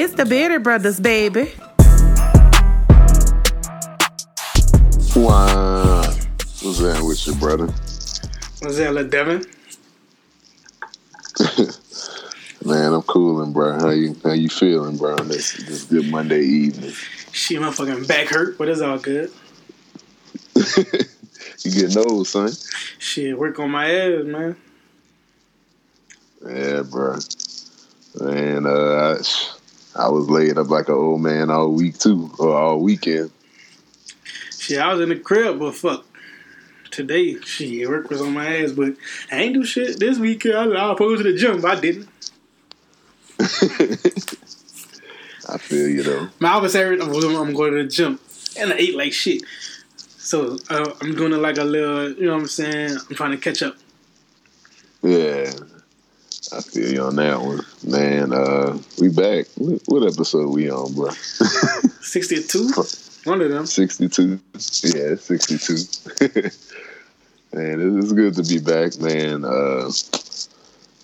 [0.00, 1.50] It's the Bearded Brothers, baby.
[5.16, 6.02] Wow.
[6.62, 7.66] What's that with you, brother?
[7.66, 9.44] What's that, Lil Devin?
[12.64, 13.72] Man, I'm cooling, bro.
[13.80, 15.16] How you how you feeling, bro?
[15.16, 16.92] This this good Monday evening.
[17.32, 19.32] Shit, my fucking back hurt, but it's all good.
[20.54, 22.52] you getting old, son?
[23.00, 24.56] Shit, work on my ass, man.
[26.46, 27.18] Yeah, bro.
[28.20, 29.57] Man, uh, I,
[29.98, 33.32] I was laid up like an old man all week too, or all weekend.
[34.56, 36.04] Shit, I was in the crib, but fuck.
[36.92, 38.94] Today, shit, work was on my ass, but
[39.30, 40.54] I ain't do shit this weekend.
[40.56, 42.08] I, was supposed to the gym, but I didn't.
[45.48, 46.28] I feel you though.
[46.38, 48.20] My office area, I'm going, I'm going to the gym,
[48.58, 49.42] and I ate like shit.
[49.96, 52.98] So uh, I'm doing it like a little, you know what I'm saying?
[53.08, 53.76] I'm trying to catch up.
[55.02, 55.52] Yeah,
[56.52, 58.32] I feel you on that one, man.
[58.32, 59.46] Uh, we back.
[59.56, 61.10] What, episode we on, bro?
[61.10, 62.72] 62?
[63.24, 63.66] One of them.
[63.66, 64.40] 62.
[64.84, 65.74] Yeah, 62.
[67.52, 69.44] man, it's good to be back, man.
[69.44, 69.90] Uh,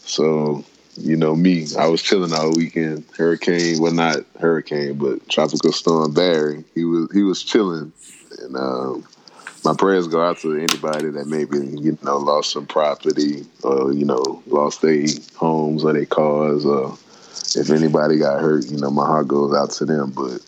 [0.07, 0.65] so,
[0.97, 3.05] you know me, I was chilling all weekend.
[3.17, 6.65] Hurricane, well, not hurricane, but tropical storm Barry.
[6.75, 7.93] He was he was chilling,
[8.41, 9.05] and um,
[9.65, 14.05] my prayers go out to anybody that maybe you know lost some property or you
[14.05, 15.07] know lost their
[15.37, 16.99] homes or their cars or
[17.57, 20.11] if anybody got hurt, you know my heart goes out to them.
[20.11, 20.41] But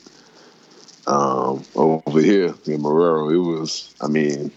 [1.10, 4.50] um, over here in Marrero, it was I mean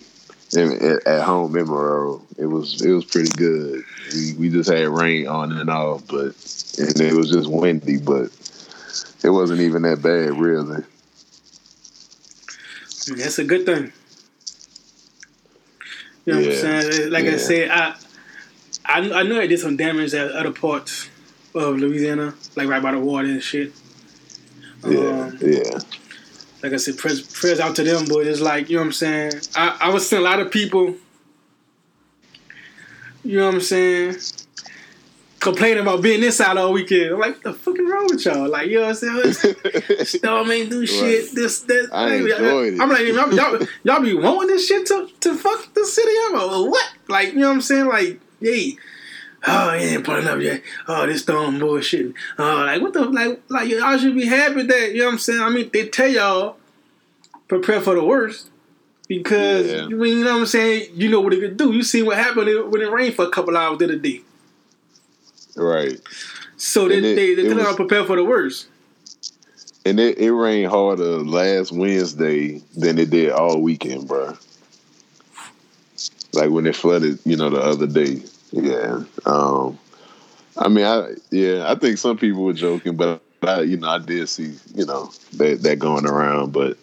[0.56, 3.84] at home in Marrero, it was it was pretty good.
[4.14, 6.36] We, we just had rain on and off, but
[6.80, 8.30] and it was just windy, but
[9.24, 10.84] it wasn't even that bad really.
[13.16, 13.92] That's a good thing.
[16.30, 16.48] You know Yeah.
[16.48, 17.12] what I'm saying?
[17.12, 17.96] Like I said, I,
[18.86, 21.10] I I know I did some damage at other parts
[21.56, 23.74] of Louisiana, like right by the water and shit.
[24.86, 25.80] Yeah, Um, yeah,
[26.62, 28.92] like I said, prayers, prayers out to them, but it's like, you know what I'm
[28.94, 29.32] saying?
[29.56, 30.96] I, I was seeing a lot of people,
[33.24, 34.18] you know what I'm saying,
[35.40, 37.14] complaining about being inside all weekend.
[37.14, 38.50] I'm like, what the fuck is wrong with y'all?
[38.50, 40.06] Like, you know what I'm saying?
[40.06, 41.90] Storm ain't do shit, this, that.
[41.92, 42.82] I enjoyed it.
[42.82, 46.42] I'm like, y'all, y'all, y'all be wanting this shit to, to fuck the city up?
[46.44, 46.94] Or what?
[47.08, 47.88] Like, you know what I'm saying?
[47.88, 48.78] Like, hey,
[49.48, 50.62] oh, he ain't pulling up yet.
[50.88, 52.14] Oh, this storm bullshit.
[52.38, 55.20] Oh, like, what the, like, like, y'all should be happy that, you know what I'm
[55.20, 55.42] saying?
[55.42, 56.58] I mean, they tell y'all,
[57.48, 58.50] prepare for the worst.
[59.08, 59.88] Because, Yeah.
[59.88, 60.92] you you know what I'm saying?
[60.94, 61.74] You know what it could do.
[61.74, 64.22] You see what happened when it rained for a couple hours the other day.
[65.60, 66.00] Right.
[66.58, 68.68] So they, it- they, they it tell prepare for the worst.
[69.86, 74.38] And it, it rained harder last Wednesday than it did all weekend, bro.
[76.34, 78.22] Like when it flooded, you know, the other day.
[78.52, 79.04] Yeah.
[79.26, 79.80] Um,
[80.58, 84.00] I mean, I yeah, I think some people were joking, but I, you know, I
[84.00, 86.52] did see, you know, that that going around.
[86.52, 86.78] But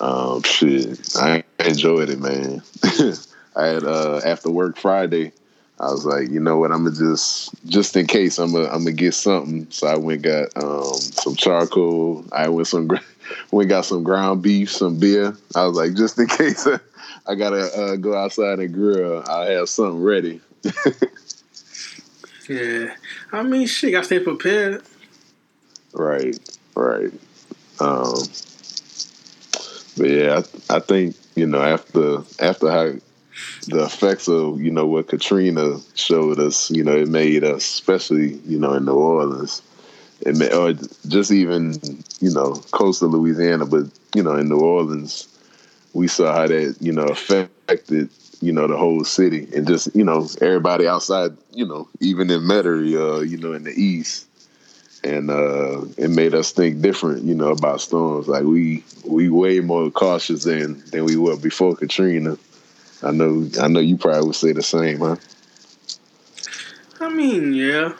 [0.00, 2.62] um, shit, I enjoyed it, man.
[3.56, 5.32] I had uh, after work Friday.
[5.80, 6.70] I was like, you know what?
[6.70, 9.66] I'm gonna just, just in case, I'm gonna, I'm gonna get something.
[9.70, 12.24] So I went got um, some charcoal.
[12.32, 12.88] I went some,
[13.50, 15.36] went got some ground beef, some beer.
[15.54, 16.66] I was like, just in case
[17.26, 20.40] I gotta uh, go outside and grill, I have something ready.
[22.48, 22.94] Yeah.
[23.32, 24.82] I mean, shit, gotta stay prepared.
[25.92, 26.38] Right,
[26.74, 27.12] right.
[27.80, 28.22] Um,
[29.96, 32.92] but yeah, I, I think you know after after how
[33.68, 38.34] the effects of you know what Katrina showed us, you know, it made us, especially
[38.46, 39.62] you know in New Orleans,
[40.20, 40.72] it or
[41.08, 41.74] just even
[42.20, 45.28] you know coastal Louisiana, but you know in New Orleans,
[45.92, 50.04] we saw how that you know affected you know the whole city and just you
[50.04, 54.26] know everybody outside, you know, even in Metairie, uh, you know, in the east
[55.04, 58.26] and uh, it made us think different, you know, about storms.
[58.26, 62.38] Like we we way more cautious than than we were before Katrina.
[63.02, 65.16] I know I know you probably would say the same, huh?
[67.00, 67.92] I mean, yeah.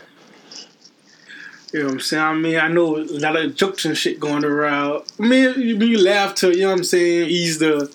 [1.73, 2.23] You know what I'm saying?
[2.23, 5.02] I mean, I know a lot of jokes and shit going around.
[5.19, 7.93] I mean, you, you laugh to, you know what I'm saying, ease the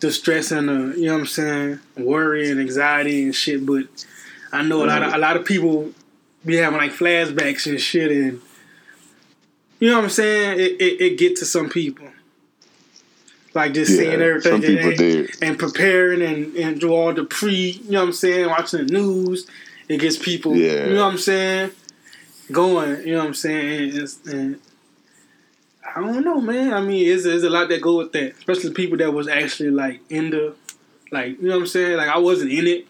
[0.00, 3.66] the stress and the, you know what I'm saying, worry and anxiety and shit.
[3.66, 3.84] But
[4.52, 5.92] I know a lot of a lot of people
[6.46, 8.40] be having like flashbacks and shit, and
[9.78, 10.58] you know what I'm saying.
[10.58, 12.08] It it, it get to some people,
[13.54, 14.64] like just seeing everything
[15.42, 18.92] and, preparing and and do all the pre, you know what I'm saying, watching the
[18.92, 19.46] news.
[19.88, 20.86] It gets people, Yeah.
[20.86, 21.70] you know what I'm saying,
[22.52, 23.04] going.
[23.06, 24.60] You know what I'm saying, and, and
[25.96, 26.72] I don't know, man.
[26.72, 29.70] I mean, it's, it's a lot that go with that, especially people that was actually
[29.70, 30.54] like in the,
[31.10, 31.96] like you know what I'm saying.
[31.96, 32.86] Like I wasn't in it,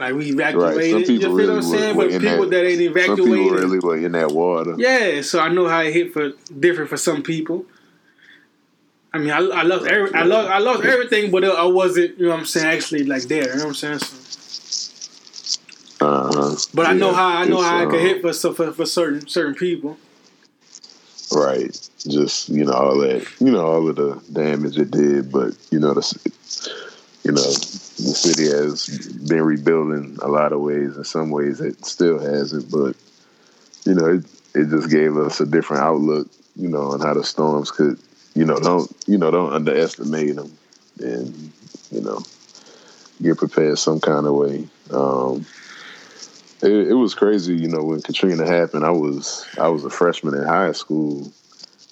[0.00, 0.50] Like we Right.
[0.50, 1.06] evacuated.
[1.06, 1.96] Some you feel really what I'm saying?
[1.96, 4.74] were, were But people that, that, ain't Some people really were in that water.
[4.78, 7.66] Yeah, so I know how it hit for different for some people.
[9.12, 12.26] I mean, I, I lost every, I lost I lost everything, but I wasn't, you
[12.26, 13.48] know what I'm saying, actually like there.
[13.50, 13.98] You know what I'm saying?
[13.98, 14.16] So,
[16.00, 16.56] Uh-huh.
[16.72, 19.26] but I know how I know how it could um, hit for, for for certain
[19.28, 19.98] certain people.
[21.32, 21.76] Right.
[22.08, 25.78] Just you know all that you know all of the damage it did, but you
[25.78, 26.32] know the
[27.24, 28.86] you know the city has
[29.28, 30.96] been rebuilding a lot of ways.
[30.96, 32.96] In some ways, it still hasn't, but
[33.84, 34.24] you know it
[34.54, 36.28] it just gave us a different outlook.
[36.56, 37.98] You know on how the storms could
[38.34, 40.56] you know don't you know don't underestimate them,
[41.00, 41.52] and
[41.90, 42.22] you know
[43.22, 44.66] get prepared some kind of way.
[44.90, 45.46] Um,
[46.62, 48.84] it, it was crazy, you know, when Katrina happened.
[48.84, 51.32] I was I was a freshman in high school,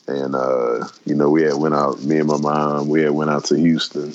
[0.06, 2.02] and uh, you know, we had went out.
[2.02, 4.14] Me and my mom, we had went out to Houston,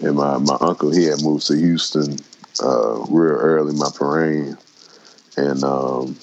[0.00, 2.18] and my my uncle he had moved to Houston
[2.62, 4.56] uh, real early, my parade,
[5.36, 6.16] and um,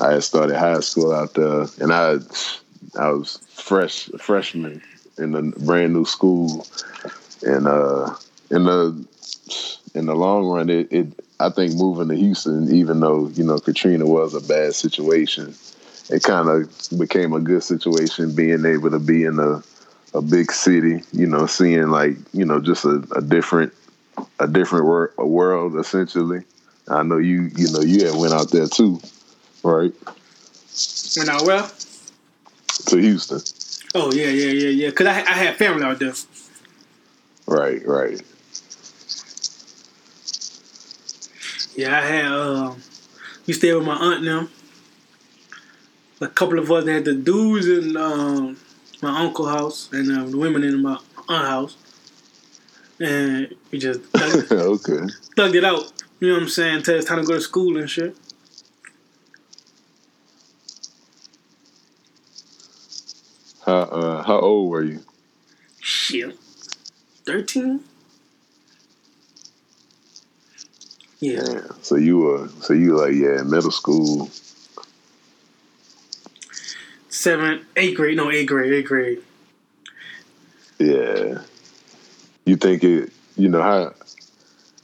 [0.00, 2.18] I had started high school out there, and I
[2.98, 4.82] I was fresh freshman
[5.18, 6.66] in a brand new school,
[7.42, 8.14] and uh,
[8.50, 9.06] in the
[9.94, 11.06] in the long run, it, it
[11.40, 15.54] I think moving to Houston, even though you know Katrina was a bad situation,
[16.10, 19.62] it kind of became a good situation being able to be in a
[20.14, 21.02] a big city.
[21.12, 23.72] You know, seeing like you know just a, a different
[24.38, 26.44] a different wor- a world essentially.
[26.88, 29.00] I know you you know you had went out there too,
[29.62, 29.92] right?
[31.16, 31.70] When I well,
[32.86, 33.40] To Houston,
[33.94, 34.90] oh yeah, yeah, yeah, yeah.
[34.90, 36.12] Cause I I had family out there.
[37.46, 38.20] right, right.
[41.76, 42.82] Yeah, I had um,
[43.46, 44.48] we stayed with my aunt now.
[46.20, 48.56] A couple of us had the dudes in um,
[49.02, 50.98] my uncle house and um, the women in my
[51.28, 51.76] aunt house,
[53.00, 55.12] and we just thugged, okay.
[55.36, 55.92] thugged it out.
[56.20, 56.76] You know what I'm saying?
[56.76, 58.16] Until it's time to go to school and shit.
[63.64, 65.00] How uh, how old were you?
[65.80, 66.36] Shit,
[67.24, 67.80] thirteen.
[71.20, 71.60] Yeah, Yeah.
[71.82, 74.30] So you were so you like yeah middle school.
[77.08, 78.16] seventh, eighth grade.
[78.16, 79.22] No, eighth grade, eighth grade.
[80.78, 81.38] Yeah.
[82.44, 83.94] You think it, you know, how,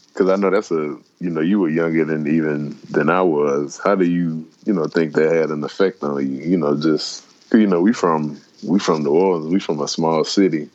[0.09, 3.79] because I know that's a, you know, you were younger than even than I was.
[3.85, 6.39] How do you, you know, think that had an effect on you?
[6.43, 10.25] You know, just you know, we from, we from New Orleans, we from a small
[10.25, 10.69] city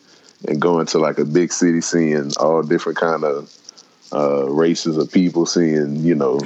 [0.47, 3.51] and going to like a big city, seeing all different kind of
[4.13, 6.39] uh, races of people, seeing, you know,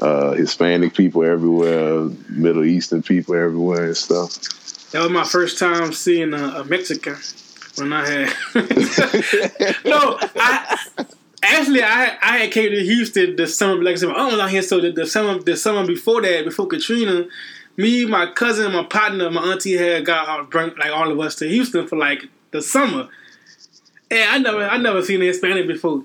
[0.00, 4.90] uh, Hispanic people everywhere, Middle Eastern people everywhere and stuff.
[4.92, 7.16] That was my first time seeing a, a Mexican
[7.76, 8.36] when I had.
[9.84, 10.78] no, I
[11.42, 14.50] actually I I had came to Houston the summer like I said, I was out
[14.50, 17.26] here so the, the summer the summer before that before Katrina,
[17.80, 21.34] me my cousin my partner my auntie had got all bring like all of us
[21.36, 23.08] to Houston for like the summer,
[24.10, 26.04] and I never I never seen a Hispanic before.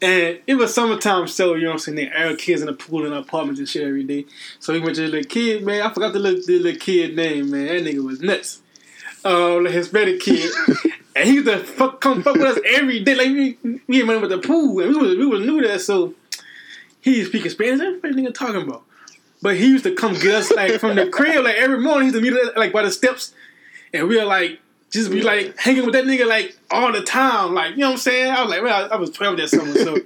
[0.00, 1.96] And it was summertime, so you know what I'm saying.
[1.96, 4.26] They air kids in the pool in the apartments and shit every day.
[4.58, 5.80] So we went to the little kid, man.
[5.80, 7.66] I forgot the little, the little kid name, man.
[7.66, 8.62] That nigga was nuts.
[9.24, 10.50] Uh, the Hispanic kid,
[11.16, 13.14] and he used to fuck, come fuck with us every day.
[13.14, 15.78] Like we, we had money with the pool, and we was we was new there,
[15.78, 16.14] so
[17.00, 17.78] he used to speak Spanish.
[17.78, 18.82] What that nigga talking about?
[19.42, 22.08] But he used to come get us like from the crib, like every morning.
[22.08, 23.34] He used to meet us like by the steps,
[23.92, 24.60] and we were like
[24.92, 27.54] just be like hanging with that nigga like all the time.
[27.54, 28.30] Like, you know what I'm saying?
[28.30, 29.96] I was like, well, I, I was 12 that summer, so.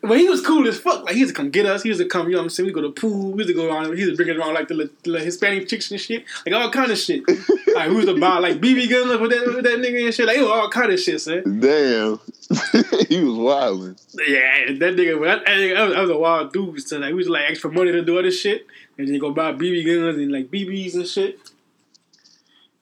[0.00, 1.04] But he was cool as fuck.
[1.04, 1.82] Like, he used to come get us.
[1.82, 2.68] He used to come, you know what I'm saying?
[2.68, 3.32] We go to the pool.
[3.32, 3.92] We used to go around.
[3.94, 6.24] He used to bring it around like the, little- the Hispanic chicks and shit.
[6.46, 7.26] Like, all kind of shit.
[7.74, 10.26] like, we used to buy like BB guns with that, with that nigga and shit.
[10.26, 11.42] Like, it was all kind of shit, son.
[11.60, 12.20] Damn.
[13.08, 14.00] he was wild.
[14.26, 16.80] Yeah, that nigga, that, that nigga, that was, that was a wild dude.
[16.80, 18.66] So, like, we was like, for money to do other shit.
[18.98, 21.40] And then go buy BB guns and like BBs and shit.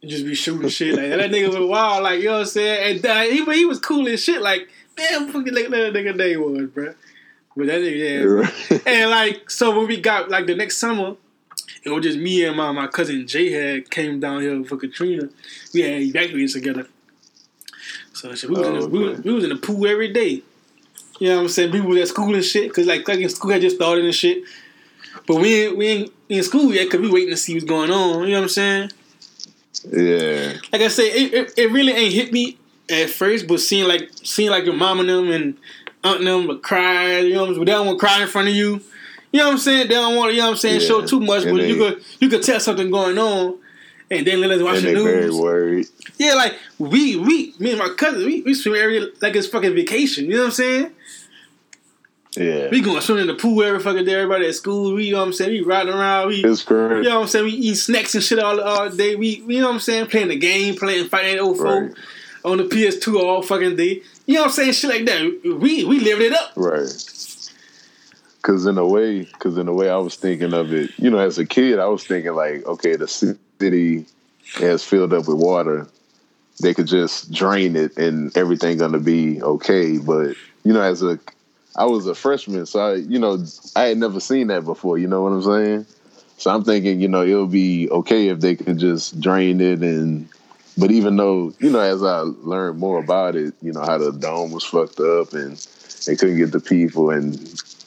[0.03, 0.95] And just be shooting shit.
[0.95, 2.03] Like, that nigga was wild.
[2.05, 2.97] Like, you know what I'm saying?
[2.97, 4.43] And uh, he, but he was cool as shit.
[4.43, 6.95] Like, man, fucking like that nigga name was, bro.
[7.57, 8.79] But that nigga, yeah.
[8.87, 11.17] And like, so when we got like the next summer,
[11.85, 15.29] it was just me and my, my cousin Jay had came down here for Katrina.
[15.73, 16.87] We had evacuated together.
[18.13, 20.13] So shit, we was, in the, oh, we, was, we was in the pool every
[20.13, 20.43] day.
[21.19, 21.73] You know what I'm saying?
[21.73, 24.43] People was at school and shit, cause like, like school had just started and shit.
[25.27, 27.91] But we ain't, we ain't in school yet, cause we waiting to see what's going
[27.91, 28.25] on.
[28.25, 28.91] You know what I'm saying?
[29.93, 30.55] yeah.
[30.73, 32.59] Like I said, it, it, it really ain't hit me
[32.91, 35.57] at first, but seeing like seeing like your mom and them and
[36.05, 37.65] aunt and them would cry, you know what I'm saying?
[37.67, 38.81] They don't want to cry in front of you.
[39.33, 39.89] You know what I'm saying?
[39.89, 40.87] They don't want to, you know what I'm saying, Yeah.
[40.87, 43.59] show too much, And but they- you could you could tell something going on
[44.11, 45.37] and then let us watch the they very news.
[45.37, 45.87] worried.
[46.19, 49.75] Yeah, like we we me and my cousin, we we swim every like it's fucking
[49.75, 50.91] vacation, you know what I'm saying?
[52.37, 52.69] Yeah.
[52.71, 54.13] We going swimming in the pool every fucking day.
[54.15, 54.93] Everybody at school.
[54.95, 55.53] We, you know what I'm saying?
[55.53, 56.29] We riding around.
[56.29, 57.03] We, It's correct.
[57.03, 57.45] you know what I'm saying?
[57.47, 59.17] We eat snacks and shit all, all day.
[59.17, 60.09] We, you know what I'm saying?
[60.09, 61.93] Playing the game, playing Fight Night 04 Right.
[62.47, 64.03] On the PS2 all fucking day.
[64.25, 64.73] You know what I'm saying?
[64.73, 65.59] Shit like that.
[65.61, 66.53] We we lived it up.
[66.55, 67.13] Right.
[68.43, 70.93] Cause in a way, cause in a way, I was thinking of it.
[70.99, 74.07] You know, as a kid, I was thinking like, okay, the city
[74.55, 75.89] has filled up with water.
[76.63, 79.99] They could just drain it, and everything gonna be okay.
[79.99, 81.19] But you know, as a,
[81.75, 84.97] I was a freshman, so I, you know, I had never seen that before.
[84.97, 85.87] You know what I'm saying?
[86.39, 90.29] So I'm thinking, you know, it'll be okay if they can just drain it and.
[90.79, 94.13] But even though, you know, as I learned more about it, you know, how the
[94.13, 95.57] dome was fucked up and
[96.07, 97.35] they couldn't get the people and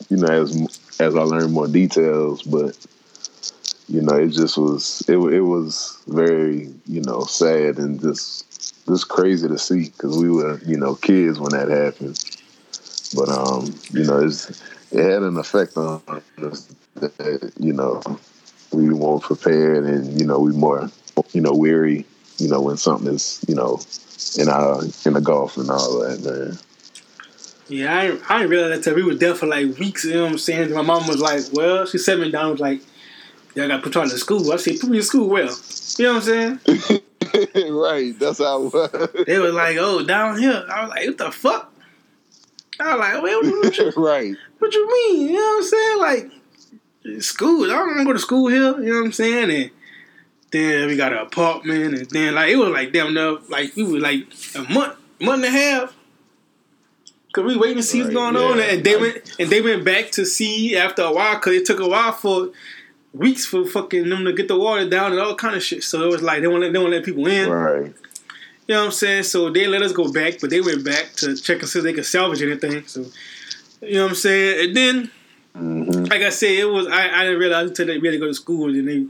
[0.09, 2.77] you know as as I learned more details but
[3.87, 9.07] you know it just was it it was very you know sad and just just
[9.07, 12.23] crazy to see because we were you know kids when that happened
[13.15, 16.01] but um you know it's it had an effect on
[16.43, 18.01] us that you know
[18.71, 20.89] we weren't prepared and you know we more
[21.31, 22.05] you know weary
[22.39, 23.79] you know when something is you know
[24.37, 26.57] in our in the Gulf and all that man
[27.67, 30.05] Yeah, I ain't, I didn't realize that till we were there for like weeks.
[30.05, 30.73] You know what I'm saying?
[30.73, 32.51] My mom was like, "Well," she set me down.
[32.51, 32.81] Was like,
[33.55, 35.55] "Yeah, I got to put you in school." I said, "Put me in school well."
[35.97, 36.59] You know what I'm saying?
[37.69, 41.17] right that's how it was They was like, "Oh, down here." I was like, "What
[41.17, 41.73] the fuck?"
[42.79, 44.35] I was like, "Wait, what, what, you, right.
[44.59, 45.99] what you mean?" You know what I'm saying?
[45.99, 47.65] Like school.
[47.65, 48.79] I don't want to go to school here.
[48.79, 49.51] You know what I'm saying?
[49.51, 49.71] And
[50.51, 53.83] then we got an apartment, and then like it was like damn near like we
[53.83, 55.95] were like a month, month and a half.
[57.31, 60.11] Cause we waiting to see what's going on, and they went and they went back
[60.11, 61.37] to see after a while.
[61.39, 62.49] Cause it took a while for
[63.13, 65.83] weeks for fucking them to get the water down and all kind of shit.
[65.83, 67.49] So it was like they won't let, they won't let people in.
[67.49, 67.93] Right.
[68.67, 69.23] You know what I'm saying?
[69.23, 71.85] So they let us go back, but they went back to check and see if
[71.85, 72.85] they could salvage anything.
[72.87, 73.05] So
[73.81, 74.67] you know what I'm saying?
[74.67, 75.11] And then,
[75.55, 78.33] hmm like I said, it was I, I didn't realize until they really go to
[78.33, 79.05] school and they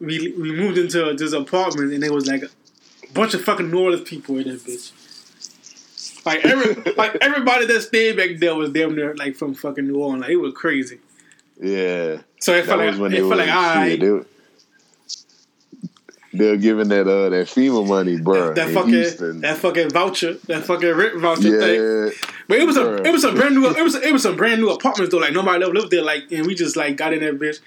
[0.00, 3.80] we we moved into this apartment and there was like a bunch of fucking New
[3.80, 4.92] Orleans people in that bitch.
[6.24, 9.96] Like every like everybody that stayed back there was damn near like from fucking New
[9.96, 10.22] Orleans.
[10.22, 11.00] Like it was crazy.
[11.60, 12.22] Yeah.
[12.40, 13.98] So it That felt like when it they felt like right.
[13.98, 14.26] shit,
[16.32, 18.54] they, were giving that uh that FEMA money, bro.
[18.54, 19.40] that in fucking Houston.
[19.40, 22.12] that fucking voucher, that fucking rent voucher thing.
[22.46, 24.60] But it was a it was a brand new it was it was some brand
[24.60, 25.18] new apartments though.
[25.18, 26.02] Like nobody ever lived there.
[26.02, 27.58] Like and we just like got in that bitch.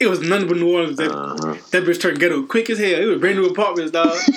[0.00, 0.96] It was nothing but New Orleans.
[0.98, 1.54] That, Uh-huh.
[1.70, 3.00] that bitch turned ghetto quick as hell.
[3.00, 4.16] It was brand new apartments, dog.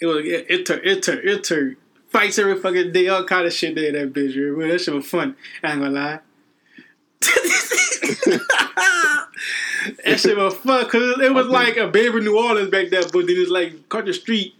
[0.00, 1.76] it was it, it turned it turned it turned
[2.10, 3.92] fights every fucking day, all kind of shit there.
[3.92, 5.36] That bitch, you that shit was fun.
[5.62, 6.20] I ain't gonna lie.
[10.04, 13.26] that shit was fun because it was like a baby New Orleans back there, but
[13.26, 14.54] then it's like across the street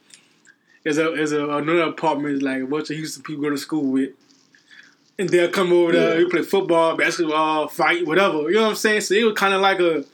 [0.85, 3.85] is a is a another apartment like a bunch of Houston people go to school
[3.85, 4.11] with.
[5.19, 6.25] And they'll come over there, Yeah.
[6.25, 8.51] we play football, basketball, fight, whatever.
[8.51, 9.01] You know what I'm saying?
[9.01, 10.05] So it was kind of like a,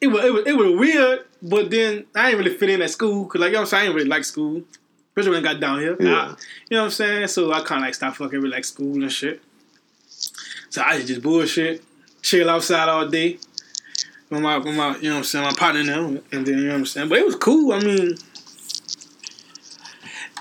[0.00, 2.90] it was, it was it was weird, but then I didn't really fit in at
[2.90, 4.62] school because like you know what I'm saying, I didn't really like school,
[5.10, 5.96] especially when I got down here.
[6.00, 6.12] Yeah.
[6.14, 6.28] I-
[6.70, 7.26] you know what I'm saying?
[7.28, 9.42] So I kind of like stopped fucking with like school and shit.
[10.70, 11.84] So I just bullshit,
[12.22, 13.38] chill outside all day
[14.30, 16.56] with my with my you know what I'm saying my partner now, and then you
[16.64, 17.08] know what I'm saying.
[17.10, 17.72] But it was cool.
[17.72, 18.16] I mean,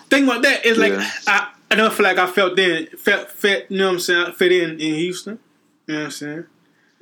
[0.10, 1.10] thing about that is like Yeah.
[1.28, 4.32] I I don't feel like I felt then felt fit you know what I'm saying
[4.34, 5.40] fit in in Houston.
[5.86, 6.46] You know what I'm saying?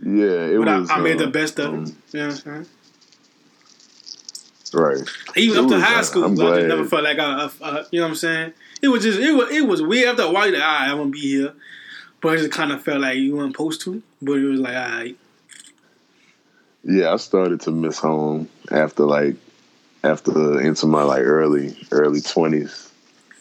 [0.04, 0.90] Yeah, it But was.
[0.90, 1.90] I, I made the um, best of um, it.
[2.12, 2.66] You know what I'm saying?
[4.74, 5.02] Right.
[5.38, 7.50] Even It up to was, high uh, school, I'm I just never felt like I,
[7.92, 8.54] you know what I'm saying.
[8.82, 10.52] It was just it was it was weird after a while.
[10.52, 11.54] Like, all right, I'm gonna be here,
[12.22, 14.04] but it just kind of felt like you weren't supposed to.
[14.22, 15.16] But it was like, all right,
[16.84, 19.38] Yeah, I started to miss home after like
[20.04, 22.92] after into my like early early twenties.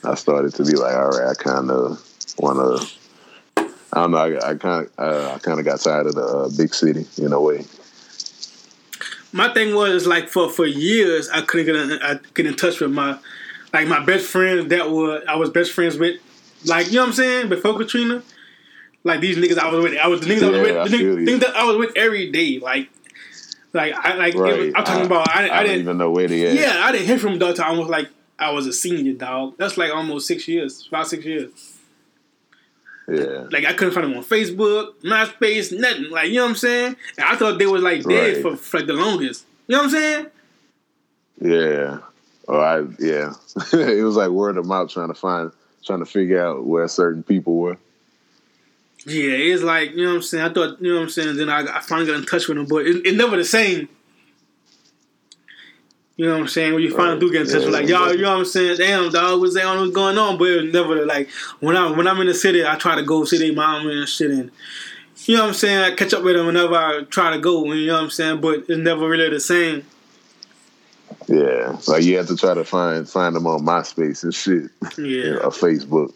[0.05, 2.03] I started to be like, all right, I kind of
[2.39, 3.65] want to.
[3.93, 4.19] I don't know.
[4.19, 7.33] I, I kind of I kind of got tired of the uh, big city in
[7.33, 7.65] a way.
[9.33, 12.81] my thing was like for for years I couldn't get in, I get in touch
[12.81, 13.19] with my
[13.73, 16.21] like my best friends that were I was best friends with,
[16.67, 18.23] like you know what I'm saying before Katrina.
[19.05, 20.97] Like these niggas I was with, I was the niggas I was with, I the
[20.97, 22.59] niggas, niggas that I was with every day.
[22.59, 22.89] Like,
[23.75, 24.73] like I like it was- Right.
[24.75, 26.55] I'm talking about I, I, don't didn't even know where they at.
[26.55, 28.09] Yeah, I didn't hear from Doug till almost like
[28.45, 29.55] I was a senior dog.
[29.59, 31.51] That's like almost six years, five six years.
[33.09, 33.47] Yeah.
[33.51, 36.11] Like I couldn't find them on Facebook, MySpace, nothing.
[36.11, 36.97] Like you know what I'm saying?
[37.19, 38.43] And I thought they was like dead Right.
[38.43, 39.45] for, for like the longest.
[39.67, 40.27] You know what I'm saying?
[41.41, 41.99] Yeah.
[42.49, 43.33] Oh, I yeah.
[43.73, 45.51] it was like word of mouth trying to find,
[45.85, 47.79] trying to figure out where certain people were.
[49.07, 50.45] Yeah, it's like you know what I'm saying.
[50.45, 51.37] I thought you know what I'm saying.
[51.37, 53.89] Then I, I finally got in touch with them, but it, it's never the same.
[56.17, 56.75] You know what I'm saying?
[56.75, 58.77] When you finally do get in touch with like y'all, you know what I'm saying?
[58.77, 60.39] Damn, dog, what's that on what's going on?
[60.39, 61.29] But it was never like
[61.59, 64.09] when I when I'm in the city, I try to go see their mom and
[64.09, 64.51] shit and
[65.27, 65.93] you know what I'm saying?
[65.93, 68.41] I catch up with them whenever I try to go, you know what I'm saying?
[68.41, 69.85] But it's never really the same.
[71.27, 75.37] Yeah, like you have to try to find find them on MySpace and shit, Yeah.
[75.43, 76.13] or Facebook.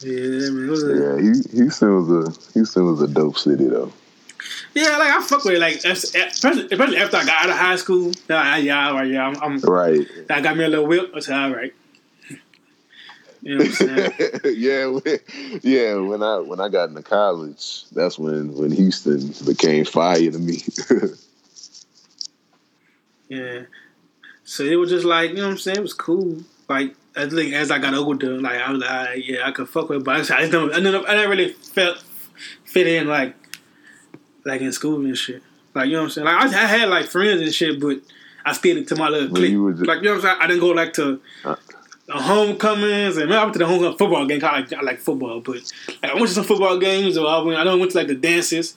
[0.00, 0.68] Yeah, man.
[0.68, 3.92] It was a, Yeah, he Houston was a Houston was a dope city though.
[4.76, 5.58] Yeah, like I fuck with it.
[5.60, 8.12] Like especially, especially after I got out of high school.
[8.28, 9.26] Yeah, yeah, right, yeah.
[9.26, 10.06] I'm, I'm Right.
[10.30, 11.12] I got me a little whip.
[11.14, 11.74] I said, all right.
[13.42, 15.16] You know what I'm yeah,
[15.62, 15.94] yeah.
[15.94, 20.58] When I when I got into college, that's when when Houston became fire to me.
[23.28, 23.62] Yeah.
[24.44, 25.78] So it was just like, you know what I'm saying?
[25.78, 26.42] It was cool.
[26.68, 29.68] Like, I think as I got older, like, I was like, right, yeah, I could
[29.68, 30.04] fuck with it.
[30.04, 32.04] But I, just, I, just never, I, never, I never really felt
[32.64, 33.34] fit in, like,
[34.46, 35.42] like in school and shit.
[35.74, 36.24] Like, you know what I'm saying?
[36.26, 37.98] Like, I, I had, like, friends and shit, but
[38.46, 39.50] I stayed to my little clique.
[39.50, 40.36] you like, you know what I'm saying?
[40.40, 41.56] I didn't go, like, to Uh.
[42.06, 43.18] the homecomings.
[43.18, 44.40] And man, I went to the homecoming football game.
[44.40, 45.56] 'cause I like, I like football, but
[46.02, 48.06] like, I went to some football games, or I went, I don't went to, like,
[48.06, 48.76] the dances.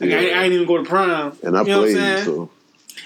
[0.00, 1.36] Like, I, I didn't even go to prom.
[1.42, 2.50] and I you know played, what I'm so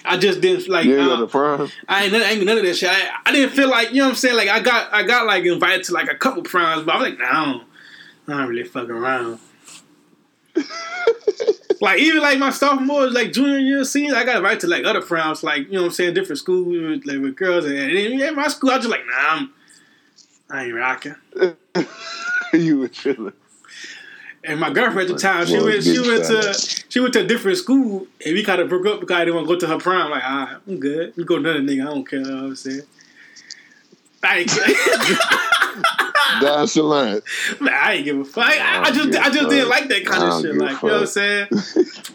[0.04, 1.70] I just didn't, like, you uh, go to prom.
[1.88, 2.90] I ain't, none- I ain't none of that shit.
[2.90, 4.36] I, I didn't feel like you know what I'm saying.
[4.36, 7.08] Like I got I got like invited to like a couple proms, but I was
[7.10, 7.64] like, nah, I don't,
[8.28, 9.38] I don't really fuck around.
[11.80, 15.02] like even like my sophomore, like junior year, senior, I got invited to like other
[15.02, 18.18] proms, like you know what I'm saying, different schools with, like with girls, and, and
[18.18, 19.52] yeah, my school, I was just like, nah, I'm,
[20.50, 21.14] I ain't rocking.
[22.52, 23.32] you were chilling.
[24.46, 26.84] And my girlfriend at the time, she Well, went, she went to, out.
[26.90, 29.36] she went to a different school, and we kind of broke up because I didn't
[29.36, 30.10] want to go to her prom.
[30.10, 31.14] Like, all right, I'm good.
[31.16, 31.82] We go to another nigga.
[31.82, 32.20] I don't care.
[32.20, 32.82] You know what I'm saying.
[34.22, 35.50] I
[36.66, 37.60] Shalon.
[37.60, 38.44] Man, I ain't give a fuck.
[38.44, 40.56] I, I just, I just didn't like that kind of shit.
[40.56, 41.48] Like, you know what I'm saying?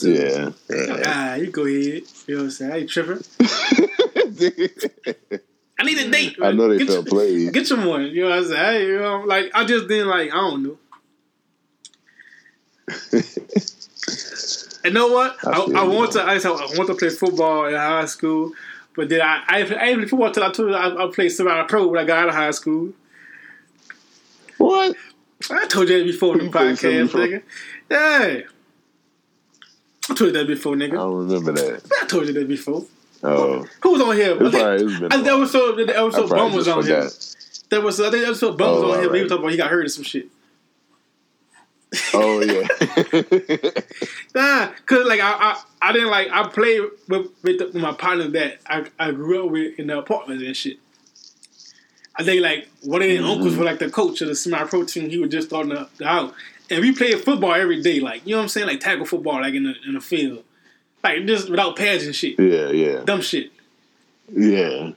[0.00, 0.50] Yeah.
[0.70, 1.02] yeah.
[1.06, 2.02] Ah, you go ahead.
[2.26, 2.72] You know what I'm saying?
[2.72, 3.24] I ain't tripping.
[5.78, 6.36] I need a date.
[6.40, 7.52] I know they get felt your, played.
[7.52, 8.02] Get your one.
[8.02, 8.64] You know what I'm saying?
[8.64, 10.30] Hey, you know, like I just didn't like.
[10.30, 10.78] I don't know.
[14.84, 15.36] And know what?
[15.44, 16.22] I I, I, want to.
[16.22, 18.52] I, I want to play football in high school,
[18.98, 21.62] but then I I, I didn't play football I told you I, I played semi
[21.68, 22.92] pro when I got out of high school.
[24.58, 24.96] What?
[25.52, 27.42] I told you that before in the podcast, nigga.
[27.88, 28.40] Yeah.
[30.10, 30.94] I told you that before, nigga.
[30.94, 31.82] I don't remember that.
[32.02, 32.84] I told you that before.
[33.22, 34.32] Oh, Who was on here?
[34.32, 35.12] I it's think, probably it's been.
[35.12, 35.76] I that was so.
[35.76, 37.02] That I episode Bum was on here.
[37.02, 37.34] forgot.
[37.70, 39.08] That was I think episode Bum was Oh, on here.
[39.08, 40.26] But he was talking about he got hurt or some shit.
[42.20, 43.70] Oh yeah.
[44.34, 47.92] Nah, cause like I, I, I didn't like I played with with, the, with my
[47.92, 50.78] partner that I, I grew up with in the apartments and shit.
[52.16, 53.30] I think like one of their mm.
[53.30, 55.08] uncles was like the coach of the semi pro team.
[55.08, 56.34] He was just starting the, the out,
[56.70, 58.00] and we played football every day.
[58.00, 60.44] Like you know what I'm saying, like tackle football, like in the in the field,
[61.02, 63.50] like just without pads and shit, yeah, yeah, dumb shit.
[64.32, 64.92] yeah.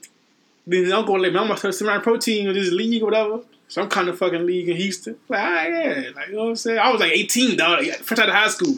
[0.68, 3.06] Then his uncle like, man, I'm gonna start semi pro team or this league or
[3.06, 3.40] whatever.
[3.72, 5.16] Some kind of fucking league in Houston.
[5.30, 6.78] Like, ah, yeah, like you know what I'm saying.
[6.78, 8.76] I was like 18, dog, like, fresh out of high school.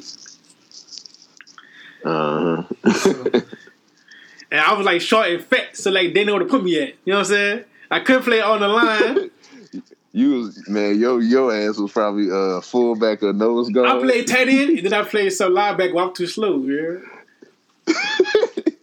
[2.06, 2.64] Uh
[4.52, 6.80] And I was like short and fat, so like they know where to put me
[6.80, 6.90] at.
[7.06, 7.64] You know what I'm saying?
[7.90, 9.32] I couldn't play on the line.
[10.16, 13.88] You was man, yo, your ass was probably uh fullback or nose guard.
[13.88, 16.00] I played tight end, and then I played some linebacker.
[16.00, 16.58] I'm too slow.
[16.58, 17.00] Yeah,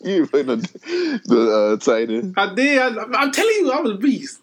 [0.02, 0.56] you played the
[1.24, 2.34] the uh, tight end.
[2.36, 2.80] I did.
[2.80, 4.40] I, I'm telling you, I was a beast.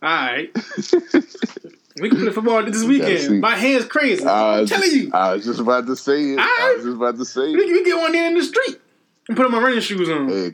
[0.00, 0.54] All right,
[2.00, 3.40] we can play football this weekend.
[3.40, 4.24] My hands crazy.
[4.24, 6.38] I I'm telling just, you, I was just about to say it.
[6.38, 6.76] I Alright.
[6.76, 7.72] was just about to say we it.
[7.72, 8.80] we get one there in the street
[9.26, 10.28] and put on my running shoes on.
[10.28, 10.52] Hey,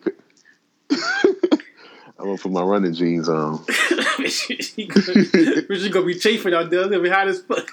[2.18, 3.62] I'm gonna put my running jeans on.
[4.26, 6.80] she gonna, gonna be chafing out there.
[6.80, 7.68] It's gonna be hot as fuck.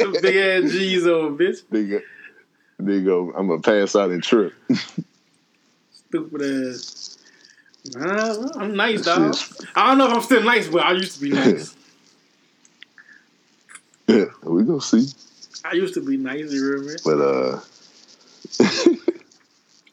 [0.00, 1.62] Some big ass jeans on, bitch.
[1.70, 2.02] Nigga,
[2.82, 4.54] nigga, I'm gonna pass out and trip.
[5.92, 7.15] Stupid ass.
[7.94, 9.36] Nah, I'm nice, dog.
[9.74, 11.74] I don't know if I'm still nice, but I used to be nice.
[14.08, 15.08] Yeah, we gonna see.
[15.64, 16.96] I used to be nice, you remember?
[17.04, 17.60] But uh,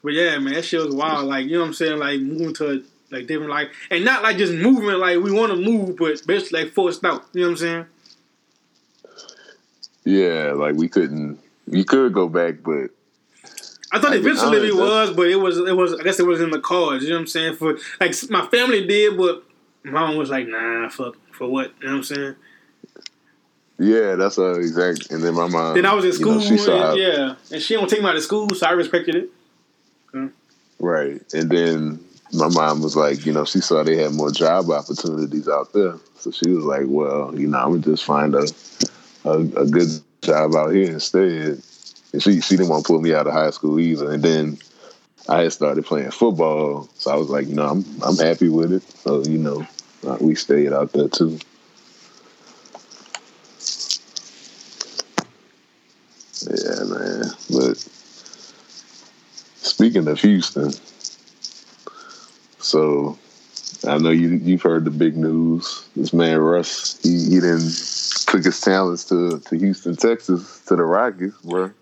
[0.04, 1.26] But yeah, man, that shit was wild.
[1.26, 1.98] Like, you know what I'm saying?
[1.98, 5.56] Like moving to like different like and not like just moving like we want to
[5.56, 7.24] move, but basically like forced out.
[7.32, 7.86] You know what I'm saying?
[10.04, 11.40] yeah, like we couldn't.
[11.66, 12.90] You could go back, but
[13.94, 16.50] I thought eventually it was, but it was it was I guess it was in
[16.50, 17.04] the cards.
[17.04, 17.54] You know what I'm saying?
[17.56, 19.44] For like my family did, but
[19.84, 21.72] mom was like, nah, fuck, for what?
[21.80, 22.36] You know what I'm saying?
[23.78, 25.10] yeah, that's uh exact.
[25.10, 25.74] And then my mom.
[25.74, 28.00] then I was in you school, know, she saw and, yeah, and she don't take
[28.00, 29.30] me out of school, so I respected it.
[30.78, 31.22] Right.
[31.32, 35.48] And then my mom was like, you know, she saw they had more job opportunities
[35.48, 35.98] out there.
[36.18, 38.46] So she was like, well, you know, I'm to just find a,
[39.24, 39.88] a, a good
[40.22, 41.62] job out here instead.
[42.14, 44.12] And she she didn't want to pull me out of high school either.
[44.12, 44.58] And then
[45.28, 48.72] I had started playing football, so I was like, you know, I'm I'm happy with
[48.72, 48.82] it.
[48.82, 49.66] So you know,
[50.06, 51.38] uh, we stayed out there too.
[56.48, 57.24] Yeah, man.
[57.50, 57.84] But
[59.56, 60.72] speaking of Houston,
[62.60, 63.18] so
[63.88, 65.88] I know you you've heard the big news.
[65.96, 67.72] This man Russ, he he didn't
[68.26, 71.72] took his talents to, to Houston, Texas, to the Rockets, bro.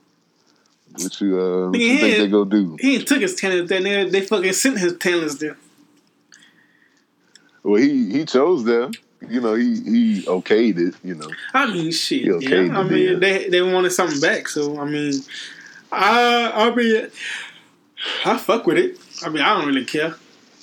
[0.94, 2.76] What you uh what you think they go do?
[2.80, 3.80] He took his talents there.
[3.80, 5.56] They, they fucking sent his talents there.
[7.62, 8.92] Well, he he chose them.
[9.28, 10.94] You know, he he okayed it.
[11.04, 11.30] You know.
[11.54, 12.42] I mean, shit.
[12.42, 12.78] Yeah.
[12.78, 15.14] I mean, they they wanted something back, so I mean,
[15.90, 17.08] I I mean,
[18.24, 18.98] I fuck with it.
[19.24, 20.14] I mean, I don't really care.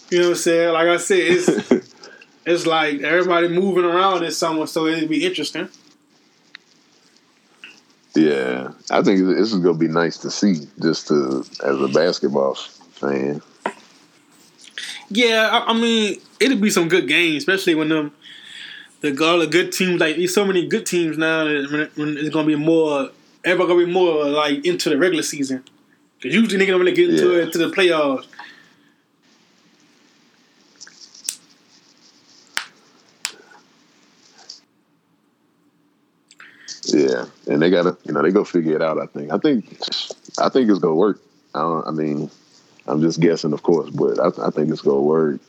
[0.10, 0.74] You know what I'm saying?
[0.74, 1.72] Like I said, it's
[2.46, 5.70] it's like everybody moving around this summer, so it'd be interesting.
[8.16, 12.56] Yeah, I think this is gonna be nice to see, just to as a basketball
[12.56, 13.42] fan.
[15.10, 18.12] Yeah, I, I mean, it'll be some good games, especially when them
[19.02, 22.30] the all the good teams like there's so many good teams now that when it's
[22.30, 23.10] gonna be more
[23.46, 25.64] everybody gonna be more like into the regular season.
[26.22, 27.40] Cause usually they don't really get into yeah.
[27.40, 28.28] it into the playoffs.
[36.94, 39.00] Yeah, and they gotta, you know, they go figure it out.
[39.00, 39.32] I think.
[39.32, 39.80] I think.
[40.40, 41.20] I think it's gonna work.
[41.54, 42.30] I, I mean,
[42.88, 45.40] I'm just guessing, of course, but I, I think it's gonna work.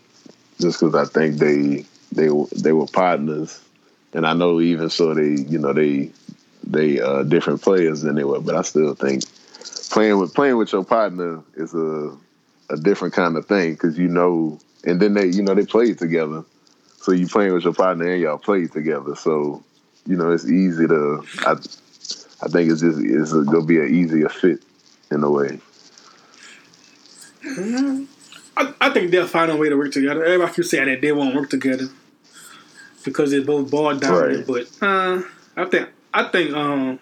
[0.61, 3.61] Just because I think they they they were partners,
[4.12, 6.11] and I know even so they you know they
[6.64, 9.24] they uh, different players than they were, but I still think
[9.90, 12.16] playing with playing with your partner is a
[12.70, 15.98] a different kind of thing because you know, and then they you know they played
[15.98, 16.44] together,
[16.98, 19.62] so you playing with your partner and y'all played together, so
[20.06, 21.52] you know it's easy to I
[22.42, 24.62] I think it's just it's gonna be an easier fit
[25.10, 25.60] in a way.
[27.44, 28.04] Mm-hmm.
[28.56, 30.24] I, I think they'll find a way to work together.
[30.24, 31.88] Everybody keeps saying that they won't work together
[33.04, 34.48] because they're both ball dominant.
[34.48, 34.66] Right.
[34.80, 35.22] But uh,
[35.56, 36.98] I think I think um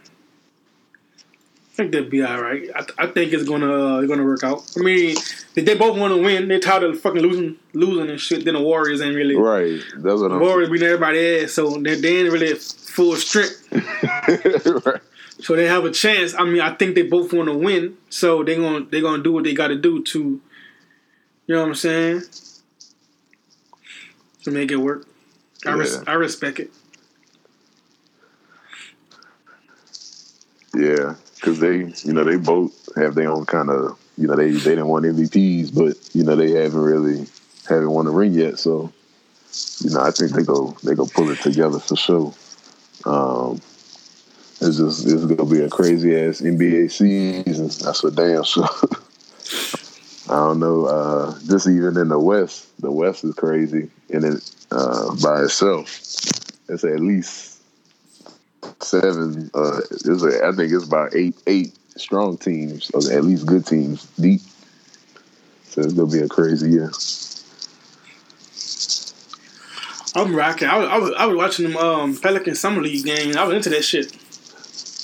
[1.78, 2.68] think they'll be all right.
[2.74, 4.68] I, I think it's gonna uh, gonna work out.
[4.76, 5.16] I mean,
[5.54, 6.48] they they both want to win.
[6.48, 8.44] They're tired of fucking losing, losing and shit.
[8.44, 9.80] Then the Warriors ain't really right.
[9.96, 13.68] That's what the I'm Warriors beating everybody ass, so they, they ain't really full strength.
[14.86, 15.00] right.
[15.40, 16.34] So they have a chance.
[16.34, 19.32] I mean, I think they both want to win, so they gonna they gonna do
[19.32, 20.40] what they got to do to, you
[21.54, 22.22] know what I'm saying,
[24.42, 25.06] to make it work.
[25.64, 26.72] I res- I respect it.
[30.74, 34.50] Yeah, because they, you know, they both have their own kind of, you know, they
[34.50, 37.26] they didn't want MVPs, but you know they haven't really
[37.68, 38.58] haven't won a ring yet.
[38.58, 38.92] So,
[39.80, 42.34] you know, I think they go they go pull it together for sure.
[43.04, 43.60] Um,
[44.60, 47.68] it's just it's gonna be a crazy ass NBA season.
[47.84, 48.68] That's for damn sure.
[50.30, 50.84] I don't know.
[50.84, 55.88] Uh, just even in the West, the West is crazy, and it uh, by itself,
[56.68, 57.57] it's at least
[58.80, 59.50] seven.
[59.54, 63.66] Uh, it's a, I think it's about eight eight strong teams, or at least good
[63.66, 64.40] teams deep.
[65.64, 66.90] So it's gonna be a crazy year.
[70.14, 70.68] I'm rocking.
[70.68, 73.36] I was, I was, I was watching them um, Pelican Summer League games.
[73.36, 74.12] I was into that shit.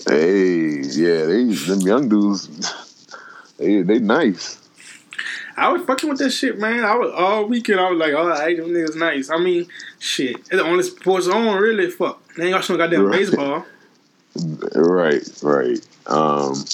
[0.09, 2.49] Hey, yeah, they them young dudes,
[3.59, 4.61] they they nice.
[5.57, 6.85] I was fucking with that shit, man.
[6.85, 7.79] I was all weekend.
[7.79, 9.31] I was like, all right, them niggas nice.
[9.31, 9.69] I mean,
[10.05, 11.90] shit, it's the only sports on really.
[11.90, 13.19] Fuck, they ain't got some goddamn right.
[13.19, 13.64] baseball.
[14.75, 15.81] Right, right.
[16.07, 16.64] Um,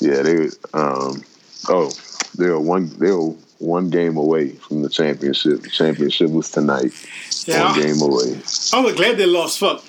[0.00, 0.48] yeah, they.
[0.74, 1.24] Um,
[1.68, 1.90] oh,
[2.38, 2.88] they were one.
[2.98, 5.62] They were one game away from the championship.
[5.62, 6.92] The championship was tonight.
[7.46, 8.40] Yeah, one game away.
[8.72, 9.58] I was glad they lost.
[9.58, 9.82] Fuck.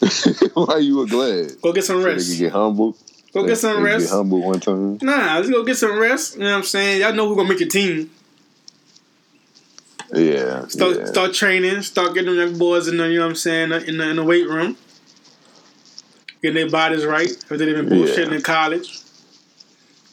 [0.54, 1.60] Why you were glad?
[1.62, 2.26] Go get some rest.
[2.26, 2.96] So they get humbled.
[3.36, 4.10] Go get some rest.
[4.10, 4.98] Humble one time.
[5.02, 6.36] Nah, let's go get some rest.
[6.36, 7.02] You know what I'm saying?
[7.02, 8.10] Y'all know who's gonna make your team.
[10.14, 10.66] Yeah.
[10.68, 11.04] Start yeah.
[11.04, 11.82] start training.
[11.82, 14.16] Start getting them young boys in the you know what I'm saying in the in
[14.16, 14.78] the weight room.
[16.40, 18.36] Getting their bodies right because they've been bullshitting yeah.
[18.36, 19.00] in college.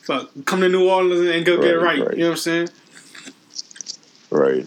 [0.03, 2.05] Fuck, come to New Orleans and go right, get it right.
[2.05, 2.17] right.
[2.17, 2.69] You know what I'm saying?
[4.31, 4.65] Right.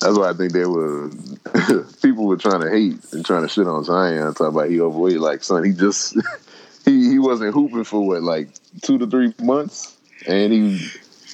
[0.00, 1.10] That's why I think they were
[2.02, 5.18] people were trying to hate and trying to shit on Zion, talking about he overweight.
[5.18, 6.16] Like, son, he just
[6.84, 8.48] he he wasn't hooping for what like
[8.82, 10.78] two to three months, and he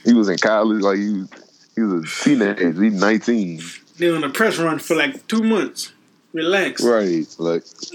[0.05, 0.83] he was in college.
[0.83, 1.25] Like he
[1.75, 2.73] he was a teenager.
[2.73, 3.61] He's nineteen.
[3.99, 5.93] They on a press run for like two months.
[6.33, 6.83] Relax.
[6.85, 7.27] Right.
[7.39, 7.65] Like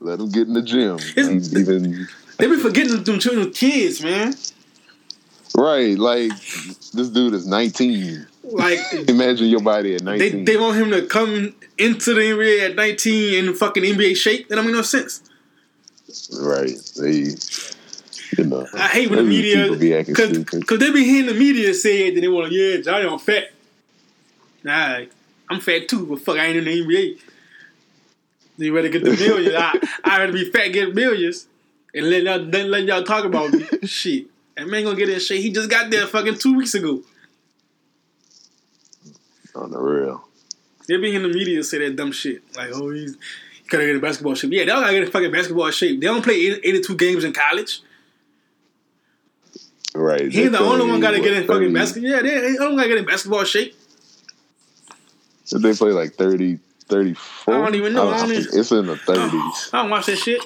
[0.00, 0.98] let him get in the gym.
[1.16, 2.06] Even
[2.38, 4.34] they be forgetting them children kids, man.
[5.54, 5.98] Right.
[5.98, 8.26] Like this dude is nineteen.
[8.42, 10.44] Like Imagine your body at nineteen.
[10.44, 14.48] they, they want him to come into the NBA at 19 in fucking NBA shape.
[14.48, 15.22] That don't make no sense.
[16.40, 16.76] Right.
[16.96, 17.34] They,
[18.36, 18.66] you know.
[18.74, 22.08] I hate when the media people be acting because they be hearing the media say
[22.08, 23.52] it and they want to yeah Johnny I'm fat.
[24.62, 25.00] Nah,
[25.48, 27.20] I'm fat too, but fuck I ain't in the NBA.
[28.58, 29.54] You better get the millions.
[29.56, 31.46] I I rather be fat get millions
[31.94, 33.64] and let y'all then let y'all talk about me.
[33.84, 34.26] shit.
[34.56, 35.42] That man gonna get in shape.
[35.42, 37.02] He just got there fucking two weeks ago.
[39.54, 40.28] On the real.
[40.88, 43.16] They be in the media say that dumb shit like oh he's he
[43.68, 44.52] gotta get in basketball shape.
[44.52, 46.00] Yeah, they all gotta get in fucking basketball shape.
[46.00, 47.82] They don't play 80 82 games in college.
[49.94, 50.30] Right.
[50.30, 52.10] He's the only one gotta get in what, fucking 30 basketball.
[52.10, 53.74] Yeah, they, they only gotta get in basketball shape.
[55.48, 57.54] Did they play like 30, 34?
[57.54, 58.08] I don't even know.
[58.10, 59.70] I don't think even- It's in the 30s.
[59.72, 60.42] I don't watch that shit.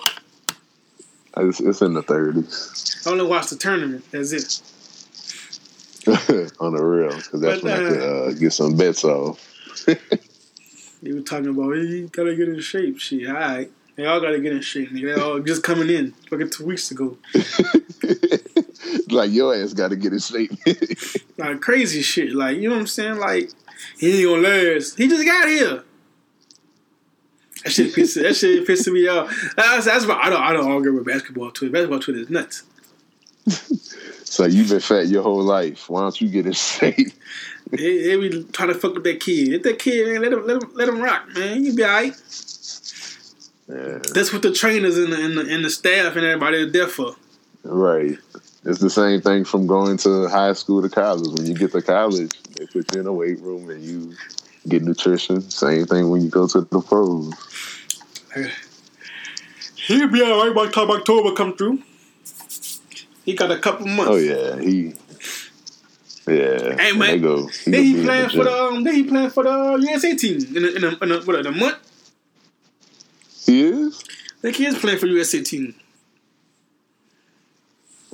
[1.37, 3.07] It's, it's in the 30s.
[3.07, 4.05] I only watch the tournament.
[4.11, 4.63] That's it.
[6.61, 7.17] on the real.
[7.17, 9.49] Because that's But, when I uh, could uh, get some bets off.
[11.03, 12.99] They were talking about hey, you gotta get in shape.
[12.99, 13.71] Shit, all right.
[13.97, 14.91] They all gotta get in shape.
[14.91, 15.15] Nigga.
[15.15, 17.19] They all just coming in fucking two weeks ago.
[19.11, 20.53] like, your ass got to get in shape.
[21.39, 22.35] Like crazy shit.
[22.35, 23.17] Like you know what I'm saying?
[23.17, 23.51] Like
[23.99, 24.97] he ain't gonna last.
[24.97, 25.83] He just got here.
[27.65, 28.23] That shit pisses.
[28.23, 29.55] That shit pisses me off.
[29.57, 30.43] That's, that's why I don't.
[30.43, 31.73] I don't argue with basketball Twitter.
[31.73, 32.63] Basketball Twitter is nuts.
[34.25, 35.89] so you've been fat your whole life.
[35.89, 37.13] Why don't you get in shape?
[37.73, 39.49] They, they be trying to fuck with that kid.
[39.49, 41.65] Let that kid, man, let him, let him, let him rock, man.
[41.65, 42.15] You be alright.
[43.69, 46.71] Yeah, That's what the trainers and the, and the and the staff and everybody are
[46.71, 47.17] there for.
[47.65, 48.19] right.
[48.65, 51.27] It's the same thing from going to high school to college.
[51.37, 54.15] When you get to college, they put you in a weight room and you
[54.69, 55.41] get nutrition.
[55.51, 57.33] Same thing when you go to the pros.
[59.77, 61.83] He'll be all right by the time October come through.
[63.25, 64.11] He got a couple months.
[64.13, 64.95] Oh yeah, he.
[66.33, 67.21] Yeah, Hey, man.
[67.21, 67.49] go.
[67.67, 68.85] Then He gonna he in playing for the um.
[68.85, 71.47] Then he playing for the USA team in a, in a, in a what, in
[71.47, 71.79] a month.
[73.45, 74.03] He is.
[74.39, 75.75] I think he is playing for USA team.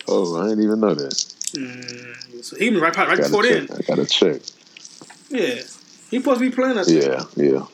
[0.07, 1.13] Oh, I didn't even know that.
[1.53, 3.69] Mm, so he been right, right before then.
[3.71, 4.41] I gotta check.
[5.29, 5.55] Yeah,
[6.11, 6.91] he supposed to be playing us.
[6.91, 7.67] Yeah, yeah.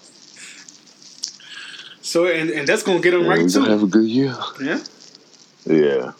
[2.02, 4.36] So and and that's gonna get him yeah right gonna have a good year.
[4.60, 4.82] Yeah.
[5.66, 6.12] Yeah.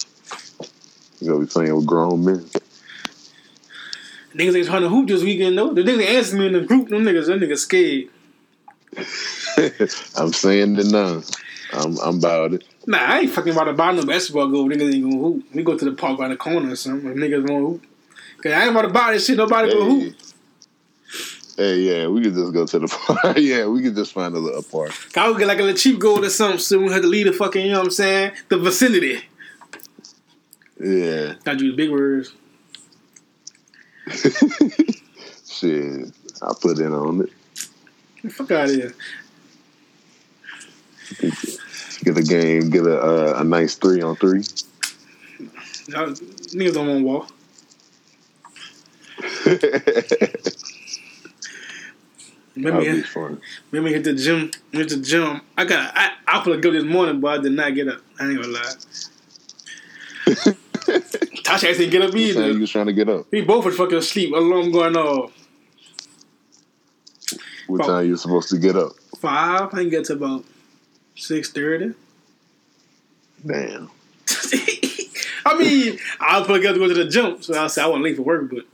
[1.20, 2.48] You gonna be playing with grown men.
[4.34, 5.72] Niggas ain't trying to hoop this weekend though.
[5.72, 6.88] The niggas answered me in the group.
[6.88, 8.08] Them niggas, them niggas scared.
[10.16, 11.22] I'm saying it now.
[11.72, 12.64] I'm I'm about it.
[12.86, 14.68] Nah, I ain't fucking about to buy no basketball goal.
[14.68, 15.44] Niggas ain't gonna hoop.
[15.54, 17.10] We go to the park by the corner or something.
[17.10, 17.86] If niggas want hoop.
[18.42, 19.36] Cause I ain't about to buy this shit.
[19.36, 20.00] Nobody gonna Hey.
[20.06, 20.14] hoop.
[21.56, 22.88] Hey, yeah, we could just go to the
[23.22, 23.36] park.
[23.38, 24.92] yeah, we could just find a little park.
[25.16, 27.26] I would get like a little cheap goal or something so we had to leave
[27.26, 28.32] the fucking, you know what I'm saying?
[28.48, 29.22] The vicinity.
[30.80, 31.34] Yeah.
[31.44, 32.32] Gotta use big words.
[35.46, 36.12] Shit.
[36.42, 37.30] I'll put in on it.
[38.32, 38.94] Fuck out of here.
[42.02, 44.42] Get a game, get a uh, a nice three on three.
[45.88, 47.26] Y'all, niggas don't want wall.
[52.56, 53.40] That'll be fun.
[53.72, 54.50] hit the gym.
[54.72, 55.42] Hit the gym.
[55.56, 55.92] I got.
[55.96, 58.00] I I put a go this morning, but I did not get up.
[58.18, 58.72] I ain't gonna lie.
[60.86, 62.58] Tasha ain't get up either.
[62.58, 63.26] was trying to get up.
[63.30, 64.32] We both was fucking asleep.
[64.34, 65.32] Alarm going off.
[67.66, 67.86] What Oh.
[67.86, 68.92] time you supposed to get up?
[69.18, 69.68] Five.
[69.74, 70.44] I can get to about
[71.16, 71.94] six thirty.
[73.46, 73.90] Damn.
[75.46, 78.04] I mean, I was supposed to go to the gym, so I said I wasn't
[78.04, 78.64] late for work, but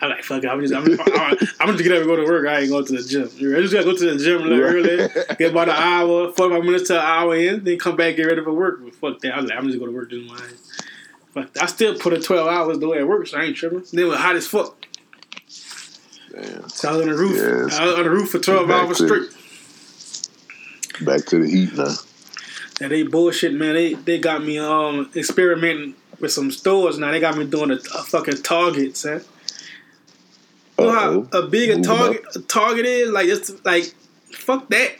[0.00, 0.48] I'm like fuck it.
[0.48, 2.46] I'm just, I'm, I'm, I'm just get up and go to work.
[2.48, 3.24] I ain't going to the gym.
[3.24, 4.60] I just gotta go to the gym Right.
[4.60, 8.16] early, get about an hour, forty five minutes to an hour in, then come back
[8.16, 8.80] get ready for work.
[8.82, 9.34] But fuck that.
[9.34, 10.46] I was like, I'm just going to work this morning.
[11.36, 13.30] I still put in twelve hours the way it works.
[13.30, 13.84] so I ain't tripping.
[13.92, 14.76] It was hot as fuck.
[16.32, 16.68] Damn.
[16.68, 17.36] So I was on the roof.
[17.70, 17.78] Yes.
[17.78, 21.06] I was on the roof for twelve hours to- straight.
[21.06, 21.94] Back to the heat now.
[22.80, 23.74] Yeah, they bullshit, man.
[23.74, 27.10] They they got me um experimenting with some stores now.
[27.10, 29.22] They got me doing a, a fucking Target, son.
[30.78, 33.10] You know how a big a Target a Target is?
[33.10, 33.94] Like it's like
[34.32, 34.96] fuck that.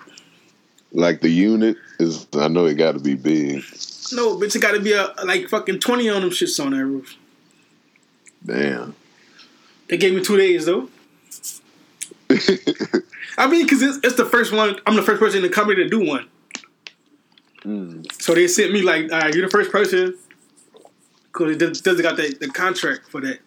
[0.93, 3.63] Like the unit is, I know it got to be big.
[4.13, 6.85] No, bitch, it got to be a like fucking twenty on them shits on that
[6.85, 7.17] roof.
[8.45, 8.95] Damn.
[9.89, 10.89] They gave me two days though.
[13.39, 14.77] I mean, cause it's, it's the first one.
[14.87, 16.29] I'm the first person in the company to do one.
[17.63, 18.11] Mm.
[18.21, 20.17] So they sent me like, all right, you're the first person.
[21.33, 23.41] Cause it does, doesn't got the, the contract for that.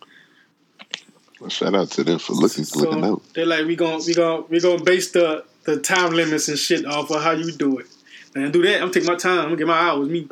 [1.40, 3.22] Well, shout out to them for looking looking So out.
[3.34, 6.86] they're like, we gon' we gon' we gonna base the the time limits and shit
[6.86, 7.88] off of how you do it.
[8.36, 9.40] And do that, I'm taking my time.
[9.40, 10.08] I'm gonna get my hours.
[10.10, 10.28] Me,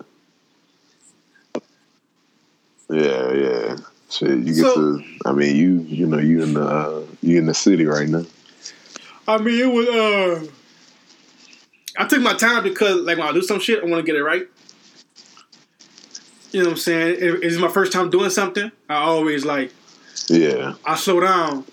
[2.91, 3.77] Yeah, yeah.
[4.10, 5.04] Shit, you get So- to.
[5.25, 8.25] I mean, you you know you in the uh, you in the city right now.
[9.27, 9.88] I mean, it was.
[9.88, 10.47] uh
[11.97, 14.15] I took my time because, like, when I do some shit, I want to get
[14.15, 14.47] it right.
[16.51, 17.17] You know what I'm saying?
[17.19, 19.71] If it's my first time doing something, I always like
[20.30, 21.65] Yeah, I slow down.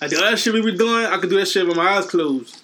[0.00, 2.06] Like the other shit we be doing, I could do that shit with my eyes
[2.06, 2.60] closed.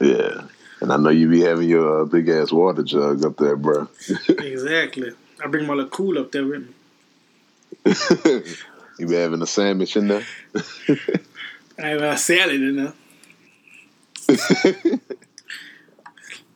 [0.00, 0.42] yeah.
[0.80, 3.88] And I know you be having your uh, big ass water jug up there, bro.
[4.28, 5.12] exactly.
[5.42, 6.74] I bring my little cool up there with me.
[8.98, 10.24] you be having a sandwich in there.
[11.78, 12.92] I have a salad in there.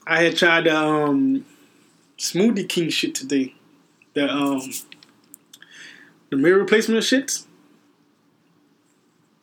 [0.06, 1.44] I had tried the um,
[2.16, 3.54] Smoothie King shit today.
[4.14, 4.60] The um,
[6.30, 7.44] the mirror replacement shits.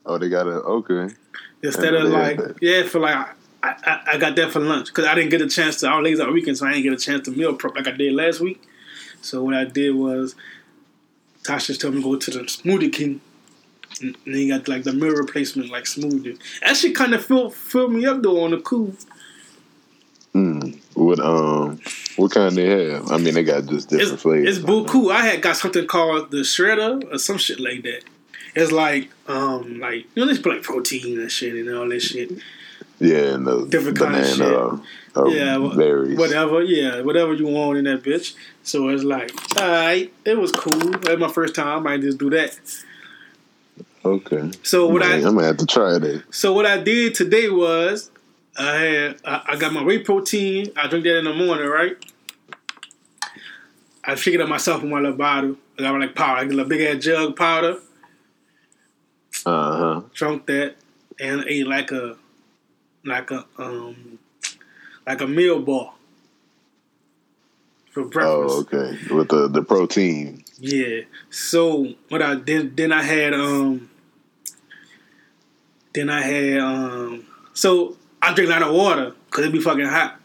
[0.05, 1.13] Oh, they got a okay.
[1.61, 5.15] Instead of like, yeah, for like, I, I, I got that for lunch because I
[5.15, 5.89] didn't get a chance to.
[5.89, 7.91] Was lazy on weekend, so I didn't get a chance to meal prep like I
[7.91, 8.61] did last week.
[9.23, 10.35] So what I did was,
[11.43, 13.21] Tasha told me to go to the Smoothie King,
[14.01, 16.37] and then you got like the meal replacement like smoothie.
[16.61, 18.93] That shit kind of filled filled me up though on the cool.
[20.33, 20.79] Mm.
[20.95, 21.79] What um,
[22.17, 23.11] what kind they have?
[23.11, 24.57] I mean, they got just different It's, flavors.
[24.57, 25.11] it's cool.
[25.11, 28.03] I had got something called the shredder or some shit like that.
[28.55, 32.01] It's like um like you know they put like protein and shit and all that
[32.01, 32.31] shit.
[33.03, 34.81] Yeah, and the Different kind of banana,
[35.17, 36.17] uh, Yeah, berries.
[36.17, 38.33] Whatever, yeah, whatever you want in that bitch.
[38.63, 40.79] So it's like, alright, it was cool.
[40.79, 41.67] That was my first time.
[41.67, 42.57] I might just do that.
[44.05, 44.51] Okay.
[44.63, 46.23] So what Man, I I'm gonna have to try that.
[46.31, 48.09] so what I did today was
[48.57, 50.71] I had I, I got my whey protein.
[50.77, 51.97] I drink that in the morning, right?
[54.05, 55.57] I figured it up myself in my little bottle.
[55.77, 57.79] I got like powder, I get a big ass jug powder.
[59.45, 60.01] Uh huh.
[60.13, 60.75] drunk that
[61.19, 62.15] and ate like a
[63.05, 64.19] like a um
[65.05, 65.93] like a meal bar
[67.91, 68.55] for breakfast.
[68.55, 68.97] Oh, okay.
[69.13, 70.43] With the the protein.
[70.59, 71.01] Yeah.
[71.29, 73.89] So what I did then I had um
[75.93, 79.85] then I had um so I drink a lot of water because it be fucking
[79.85, 80.19] hot.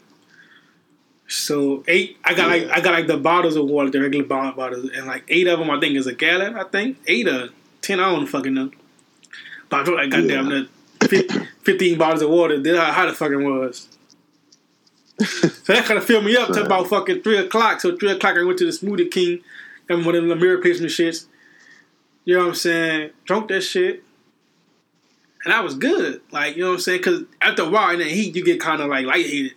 [1.27, 4.53] So eight I got like I got like the bottles of water, the regular bottle
[4.53, 6.99] bottles, and like eight of them I think is a gallon, I think.
[7.07, 7.49] Eight or
[7.83, 8.71] ten, I don't fucking know.
[9.69, 10.63] But I drunk like goddamn Yeah.
[11.01, 12.61] the fif- fifteen bottles of water.
[12.61, 13.89] That's how hot it fucking was.
[15.69, 17.81] So that kind of filled me up to about fucking three o'clock.
[17.83, 19.41] So three o'clock, I went to the Smoothie King,
[19.89, 21.27] and one of them mirror replacement shits.
[22.25, 23.11] You know what I'm saying?
[23.25, 24.03] Drunk that shit,
[25.45, 26.23] and I was good.
[26.31, 27.01] Like you know what I'm saying?
[27.01, 29.55] Because after a while in that heat, you get kind of like lightheaded.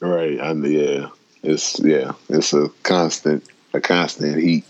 [0.00, 0.40] Right.
[0.40, 1.08] I yeah.
[1.42, 2.12] It's yeah.
[2.28, 4.64] It's a constant a constant heat.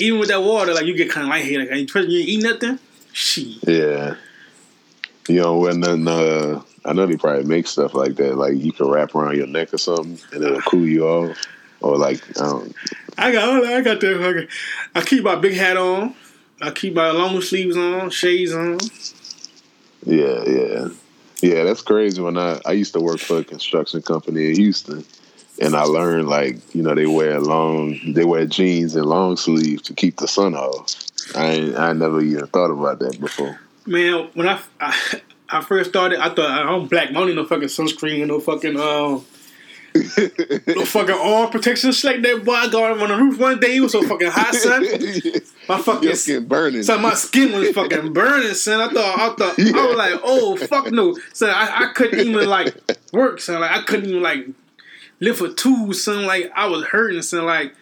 [0.00, 1.70] Even with that water, like you get kind of lightheaded.
[1.70, 2.78] Like, you ain't eat nothing.
[3.12, 3.66] Shit.
[3.68, 4.16] Yeah.
[5.28, 6.06] You know when nothing.
[6.06, 8.36] Uh, I know they probably make stuff like that.
[8.36, 11.36] Like you can wrap around your neck or something, and it'll cool you off.
[11.80, 12.74] Or like I don't.
[13.16, 14.48] I got I got that fucking.
[14.94, 16.14] I keep my big hat on.
[16.60, 18.78] I keep my long sleeves on, shades on.
[20.04, 20.88] Yeah, yeah,
[21.40, 21.64] yeah.
[21.64, 22.20] That's crazy.
[22.20, 25.04] When I I used to work for a construction company in Houston,
[25.60, 29.82] and I learned like you know they wear long they wear jeans and long sleeves
[29.82, 30.94] to keep the sun off.
[31.34, 33.58] I ain't, I never even thought about that before.
[33.86, 37.10] Man, when I, I I first started, I thought I'm black.
[37.10, 39.24] I don't need no fucking sunscreen, no fucking um,
[39.94, 42.44] no fucking arm protection like that.
[42.44, 43.76] Boy, I got on the roof one day.
[43.76, 44.82] It was so fucking hot, son.
[45.68, 46.82] My fucking Your skin burning.
[46.82, 48.80] So my skin was fucking burning, son.
[48.80, 51.50] I thought, I thought, I was like, oh fuck no, son.
[51.50, 52.76] I, I couldn't even like
[53.12, 53.60] work, son.
[53.60, 54.46] Like I couldn't even like
[55.20, 56.26] lift a tool, son.
[56.26, 57.46] Like I was hurting, son.
[57.46, 57.74] Like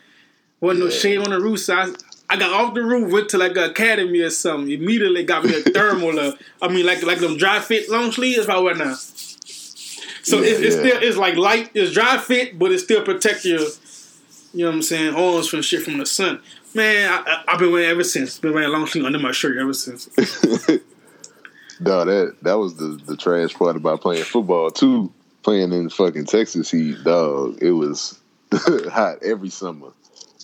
[0.61, 1.93] wasn't no shade on the roof, so I,
[2.33, 4.71] I got off the roof, went to like an academy or something.
[4.71, 6.19] Immediately got me a thermal.
[6.19, 8.95] uh, I mean, like like them dry fit long sleeves, right what now.
[8.95, 10.81] So Yeah, it's, it's yeah.
[10.81, 14.77] still it's like light, it's dry fit, but it still protect your, you know what
[14.77, 16.41] I'm saying, arms from shit from the sun.
[16.75, 18.39] Man, I, I, I've been wearing ever since.
[18.39, 20.07] Been wearing long sleeve under my shirt ever since.
[21.83, 25.13] Dog, that that was the the trash part about playing football too.
[25.43, 27.59] Playing in fucking Texas heat, dog.
[27.61, 28.19] It was
[28.53, 29.89] hot every summer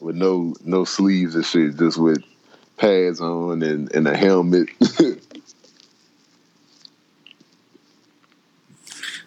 [0.00, 2.22] with no no sleeves and shit, just with
[2.76, 4.68] pads on and, and a helmet.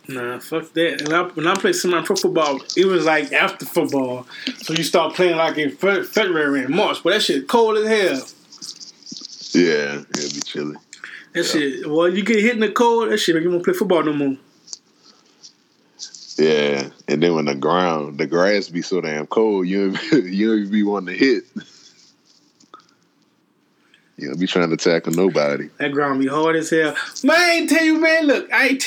[0.08, 1.02] Nah, fuck that.
[1.02, 4.26] And I, when I played semi pro football, it was like after football,
[4.62, 7.02] so you start playing like in February and March.
[7.04, 9.62] But that shit cold as hell.
[9.62, 10.76] yeah, it'd be chilly.
[11.34, 11.90] That shit.
[11.90, 13.10] Well, you get hit in the cold.
[13.10, 14.38] That shit make you want to play football no more.
[16.42, 20.58] Yeah, and then when the ground, the grass be so damn cold, you don't- you
[20.58, 21.44] don't be wanting to hit.
[24.18, 25.70] You don't be trying to tackle nobody.
[25.78, 26.96] That ground be hard as hell.
[27.24, 28.26] Man, I ain't tell you, man.
[28.26, 28.86] Look, I ain't.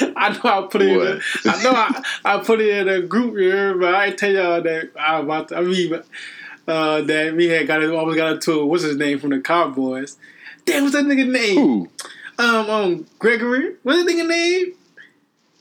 [0.16, 0.88] I know I put it.
[0.88, 4.18] In a, I know I, I put it in a group here, but I ain't
[4.18, 5.48] tell y'all that I about.
[5.48, 6.02] To, I mean,
[6.66, 10.16] uh, that we had got almost got into what's his name from the Cowboys.
[10.64, 11.56] Damn, what's that nigga name?
[11.56, 11.88] Who?
[12.38, 13.76] Um, um, Gregory.
[13.82, 14.72] What's that nigga name?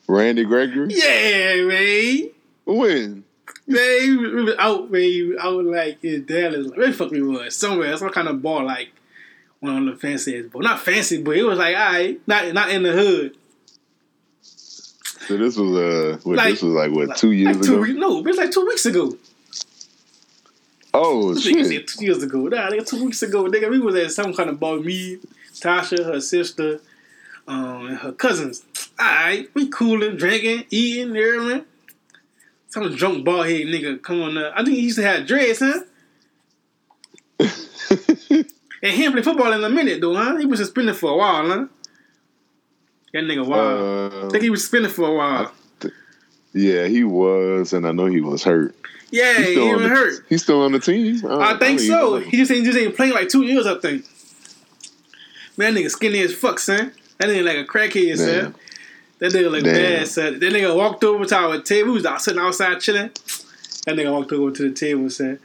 [0.08, 0.88] Randy Gregory?
[0.90, 2.30] Yeah, man.
[2.66, 3.24] When?
[3.68, 5.02] Man, he was, out, man.
[5.02, 6.72] He was out like in Dallas.
[6.76, 7.56] Where the fuck we was?
[7.56, 8.90] Somewhere, some kind of bar, like
[9.60, 12.70] one of the fanciest, but not fancy, but it was like, all right, not not
[12.70, 13.36] in the hood.
[14.42, 17.94] So this was uh, what, Like- this was like what two years Like two ago?
[17.94, 19.18] no, it was like two weeks ago.
[20.94, 21.66] Oh shit!
[21.66, 22.48] said two years ago.
[22.48, 24.78] Nah, nigga, two weeks ago, nigga, we was at some kind of bar.
[24.78, 25.18] Me,
[25.54, 26.80] Tasha, her sister,
[27.48, 28.64] um, and her cousins.
[29.00, 31.66] All right, we cooling, drinking, eating, everything.
[32.70, 34.38] Some drunk bald head nigga come on.
[34.38, 35.82] Uh, I think he used to have dreads, huh?
[38.84, 40.36] And he ain't play football in a minute though, huh?
[40.36, 41.66] He was suspended for a while, huh?
[43.14, 44.14] That nigga wild.
[44.14, 45.52] I Uh, think he was suspended for a while.
[46.54, 48.76] yeah, he was, and I know he was hurt.
[49.12, 50.26] Yeah, He's he still, on even the, hurt.
[50.30, 51.20] he's still on the team.
[51.20, 52.18] don't- I think don't so.
[52.20, 54.06] He just ain't just ain't playing like two years, I think.
[55.58, 56.92] Man, that nigga skinny as fuck, son.
[57.18, 58.56] That nigga like a crackhead, son.
[59.20, 60.40] That nigga look bad, son.
[60.40, 61.90] That nigga walked over to our table.
[61.90, 63.10] We was out sitting outside chilling.
[63.86, 65.40] That nigga walked over to the table, son.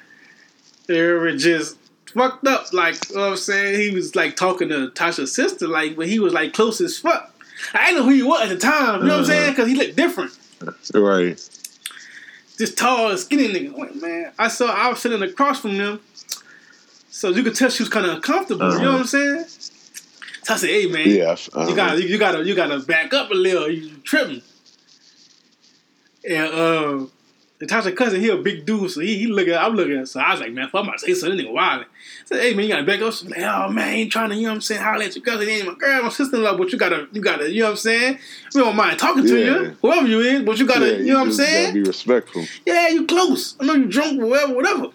[0.86, 1.76] They were just
[2.12, 2.72] fucked up.
[2.72, 3.80] Like, you know what I'm saying?
[3.80, 7.32] He was like talking to Tasha's sister, like, but he was like close as fuck.
[7.74, 9.32] I didn't know who he was at the time, you know what I'm Uh-huh.
[9.32, 9.52] saying?
[9.52, 10.32] Because he looked different.
[10.94, 11.36] Right.
[12.58, 13.76] This tall, skinny nigga.
[13.78, 16.00] Like, man, I saw, I was sitting across from them.
[17.10, 19.44] So you could tell she was kind of uncomfortable, you know what I'm saying?
[20.42, 21.08] So I said, hey, man.
[21.08, 21.36] Yeah.
[21.54, 23.70] uh, You gotta, you gotta, you gotta back up a little.
[23.70, 24.42] You tripping.
[26.28, 27.06] And uh,
[27.58, 29.54] the Tasha cousin, he a big dude, so he, he looking.
[29.54, 30.04] I'm looking.
[30.06, 31.82] So I was like, man, if I'm about to say something, nigga wild.
[31.82, 31.86] I
[32.26, 33.12] said, hey man, you gotta back up.
[33.12, 34.82] She's like, oh man, I ain't trying to, you know what I'm saying?
[34.82, 37.20] Holler at your cousin, ain't my girl, my sister in law, but you gotta, you
[37.22, 38.18] gotta, you know what I'm saying?
[38.54, 39.60] We don't mind talking to Yeah.
[39.60, 41.74] you, whoever you is, but you gotta, yeah, you know what I'm saying?
[41.74, 42.46] Be respectful.
[42.66, 43.56] Yeah, you close.
[43.60, 44.86] I know you drunk, whatever, whatever.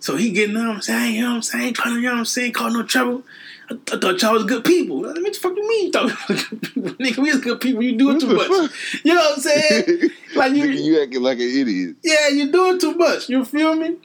[0.00, 1.74] So he getting up, I'm saying, you know what I'm saying?
[1.74, 2.52] Trying to, you know what I'm saying?
[2.52, 3.24] Cause no trouble.
[3.70, 5.04] I, I thought y'all was good people.
[5.06, 5.86] I what the fuck you mean?
[5.86, 6.82] You thought we was good people?
[7.04, 7.82] Nigga, we was good people.
[7.82, 8.46] You doing too much.
[8.48, 8.70] fuck?
[9.04, 10.10] You know what I'm saying?
[10.34, 11.96] Like you, you acting like an idiot.
[12.04, 13.28] yeah, you doing too much.
[13.28, 13.96] You feel me?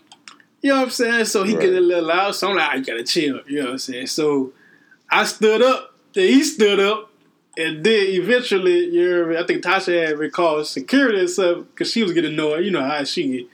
[0.61, 1.25] You know what I'm saying?
[1.25, 1.61] So he Right.
[1.61, 2.33] getting a little loud.
[2.33, 3.41] So I'm like, I gotta chill.
[3.45, 4.07] You know what I'm saying?
[4.07, 4.53] So
[5.11, 5.93] I stood up.
[6.13, 7.11] Then he stood up.
[7.57, 9.43] And then eventually, you know, I?
[9.43, 12.65] I think Tasha had recalled security and stuff because she was getting annoyed.
[12.65, 13.47] You know how she get.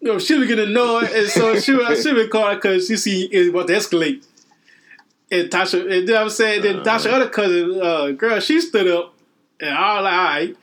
[0.00, 2.96] You know, she was getting annoyed, and so she was she was called because she
[2.96, 4.24] see it about to escalate.
[5.30, 6.76] And Tasha, and then I'm saying, then.
[6.84, 9.12] Tasha, other cousin, uh, girl, she stood up,
[9.60, 10.56] and I was like, all right,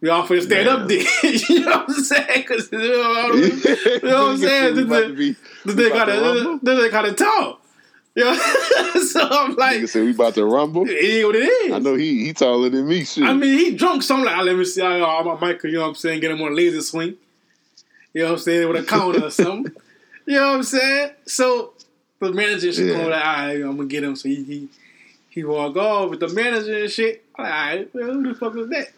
[0.00, 0.98] we all finna stand up there.
[1.48, 2.26] you know what I'm saying?
[2.36, 4.74] Because you know, what I'm- you know what I'm saying?
[4.74, 6.54] This nigga- be- this nigga about kind to rumble?
[6.54, 7.60] of, this nigga kind of tall.
[8.14, 8.34] You know,
[9.04, 10.88] so I'm like, Nigga said we about to rumble.
[10.88, 11.72] it is what it is.
[11.72, 13.04] I know he he taller than me.
[13.04, 13.22] Shit.
[13.22, 15.76] I mean, he drunk, so I'm like, let me see how I'm my Michael, you
[15.76, 17.14] know what I'm saying, get him on a laser swing.
[18.18, 19.72] You know what I'm saying, with a counter or something.
[20.26, 21.10] You know what I'm saying?
[21.26, 21.74] So
[22.18, 22.94] the manager should Yeah.
[22.96, 24.16] come like, all right, I'm gonna get him.
[24.16, 24.68] So he he,
[25.30, 27.24] he walk off with the manager and shit.
[27.36, 28.88] I'm like, all right, well, who the fuck was that?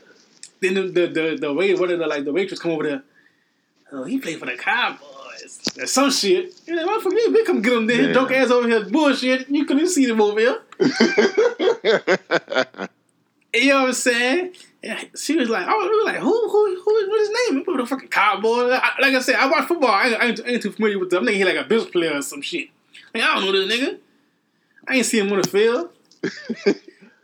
[0.62, 3.02] Then the the the, the wait, one of the like the waitress come over there.
[3.92, 5.60] Oh, he played for the Cowboys.
[5.78, 6.54] Or some shit.
[6.66, 7.22] You know, what for me?
[7.30, 8.04] We come get him there.
[8.04, 9.50] His drunk ass over here bullshit.
[9.50, 10.62] You couldn't see him over here.
[13.52, 14.52] You know what I'm saying?
[14.82, 17.64] And she was like, oh, we were like, who, who, who, what's his name?
[17.66, 18.70] Who the fucking cowboy?
[18.72, 19.90] I, like I said, I watch football.
[19.90, 21.24] I, ain't- I, ain't, I too familiar with them.
[21.24, 22.68] I think he like a business player or some shit.
[23.14, 23.98] Like, I don't know this nigga.
[24.88, 25.90] I ain't see him on the field.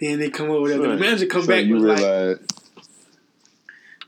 [0.01, 0.79] then they come over there.
[0.79, 2.41] The manager come so back you was like,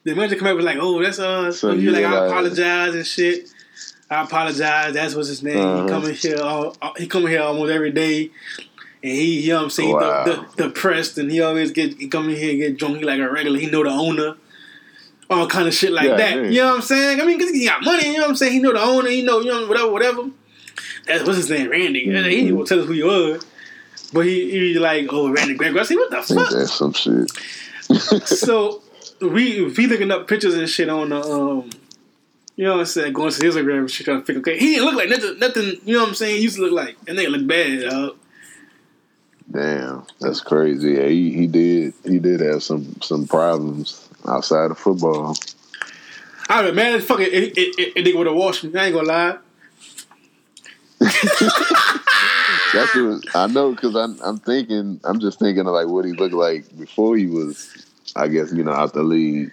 [0.05, 1.51] the manager come back was like, oh, that's uh.
[1.51, 3.49] So So you like, I apologize and shit.
[4.11, 4.95] I apologize.
[4.95, 5.59] That's what's his name.
[5.59, 5.83] Uh-huh.
[5.85, 6.41] He coming here.
[6.43, 8.31] All, all- he coming here almost every day.
[9.03, 10.25] And he, you know what I'm saying, Wow.
[10.25, 12.99] the, the, depressed, and he always get he come in here and get drunk.
[12.99, 13.59] He like a regular.
[13.59, 14.37] He know the owner,
[15.31, 16.37] all kind of shit like Yeah, that.
[16.37, 16.53] man.
[16.53, 17.21] You know what I'm saying?
[17.21, 18.09] I mean, cause he got money.
[18.09, 18.53] You know what I'm saying?
[18.53, 19.09] He know the owner.
[19.09, 20.31] He know, you know, whatever, whatever.
[21.07, 22.07] That's what's his name, Randy.
[22.07, 22.29] Mm-hmm.
[22.29, 23.45] He didn't tell us who he was,
[24.13, 25.81] but he, he like, oh, Randy Gregory.
[25.81, 26.51] I said, what the fuck?
[26.51, 27.31] that's some shit.
[28.27, 28.83] so
[29.21, 31.71] we we looking up pictures and shit on the um
[32.57, 34.59] you know what I'm saying, going to Instagram and shit trying to figure okay.
[34.59, 36.73] He didn't look like nothing nothing, you know what I'm saying, he used to look
[36.73, 38.17] like and they look bad, dog.
[39.51, 40.93] Damn, that's crazy.
[40.93, 45.37] Yeah, he, he did he did have some some problems outside of football.
[46.51, 48.79] I mean, man, fucking it, it, it, it nigga would have washed me.
[48.79, 49.39] I ain't gonna lie.
[52.75, 56.13] That's what I know because I'm I'm thinking I'm just thinking of like what he
[56.13, 57.87] looked like before he was,
[58.17, 59.51] I guess you know out the league.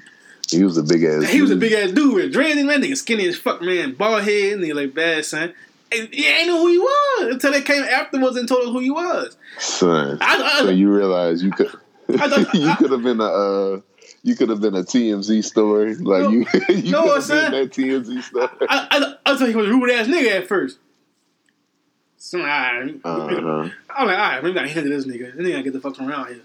[0.49, 1.29] He was a big ass.
[1.29, 4.23] He was a big ass dude with dreads, man, nigga skinny as fuck, man, bald
[4.23, 5.53] head, and he like bad son.
[5.91, 8.67] And yeah, I ain't know who he was until they came afterwards and told us
[8.69, 9.37] who he was.
[9.59, 10.17] son.
[10.21, 11.71] I, I, So you realize you could
[12.19, 13.81] I you could have been a uh,
[14.23, 15.95] you could have been a TMZ story.
[15.95, 17.51] Like No, you, you have son.
[17.51, 18.47] been that TMZ story.
[18.69, 18.87] I,
[19.25, 20.79] I, I thought he was a rude ass nigga at first.
[22.17, 23.29] So I, Uh-huh.
[23.31, 23.69] I'm like,
[23.99, 25.35] all right, maybe I gotta handle this nigga.
[25.35, 26.41] This nigga gotta get the fuck from around here.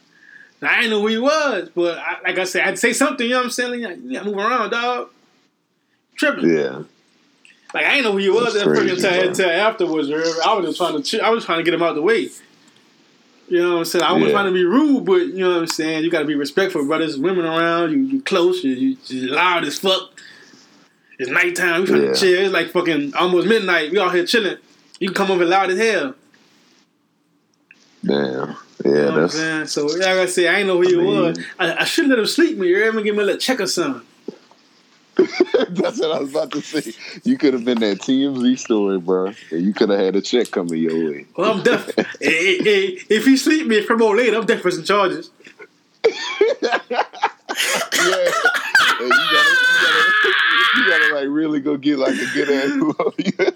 [0.61, 3.25] Now, I didn't know who he was, but I, like I said, I'd say something.
[3.27, 3.83] You know what I'm saying?
[3.83, 5.09] Like, you gotta move around, dog.
[6.17, 6.51] Tripping.
[6.55, 6.83] Yeah,
[7.73, 10.11] Like I didn't know who he was That's at first crazy, until, afterwards.
[10.11, 12.29] I was just trying to, I was trying to get him out the way.
[13.49, 14.05] You know what I'm saying?
[14.05, 14.33] I wasn't Yeah.
[14.35, 16.05] trying to be rude, but you know what I'm saying.
[16.05, 16.99] You got to be respectful, bro.
[16.99, 17.91] There's women around.
[17.93, 18.63] You, you close.
[18.63, 20.11] You, you, you loud as fuck.
[21.19, 21.81] It's nighttime.
[21.83, 22.13] We trying Yeah.
[22.13, 22.45] to chill.
[22.45, 23.91] It's like fucking almost midnight.
[23.91, 24.57] We all here chilling.
[25.01, 26.15] You can come over loud as hell.
[28.05, 28.57] damn.
[28.85, 29.73] You Yeah, know what I'm that's?
[29.73, 31.39] So like I said, I ain't know who he I mean- was.
[31.59, 32.69] I, I should let him sleep me.
[32.69, 34.07] You ever give me a little check or something?
[35.71, 36.93] that's what I was about to say.
[37.25, 40.51] You could have been that TMZ story, bro, and you could have had a check
[40.51, 41.27] coming your way.
[41.37, 41.91] Well, I'm def.
[42.23, 45.31] Eh, if he sleep me from old later, I'm def for some charges.
[47.93, 48.31] Yeah,
[49.01, 49.57] you, gotta,
[50.77, 53.53] you, gotta, like really go get like a good ass.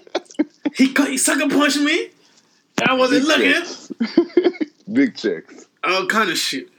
[0.75, 2.09] He cut, he sucker punched me.
[2.87, 3.63] I wasn't looking.
[4.93, 5.67] Big checks.
[5.83, 6.69] All kind of shit.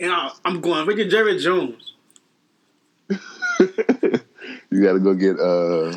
[0.00, 1.92] And I, I'm going to Jerry Jones.
[4.72, 5.96] You gotta go get uh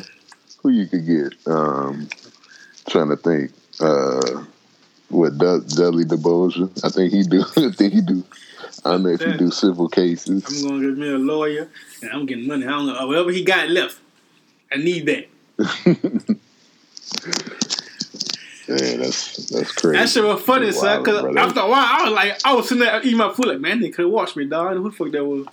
[0.62, 1.34] who you could get.
[1.46, 2.08] Um
[2.88, 3.52] trying to think.
[3.80, 4.44] Uh
[5.08, 6.70] what Dud- Dudley DeBosier.
[6.84, 8.24] I think he do I think he do
[8.84, 10.44] I know if he do civil cases.
[10.46, 11.68] I'm gonna get me a lawyer,
[12.02, 12.66] and I'm getting money.
[12.66, 13.98] I don't know whatever he got left.
[14.70, 15.26] I need that.
[18.68, 19.96] Man, that's that's crazy.
[19.96, 21.04] That shit was funny, son.
[21.04, 23.60] Cause after a while, I was like, I was sitting there eating my food, like,
[23.60, 24.76] man, they could have watched me, dog.
[24.76, 25.46] Who the fuck that was?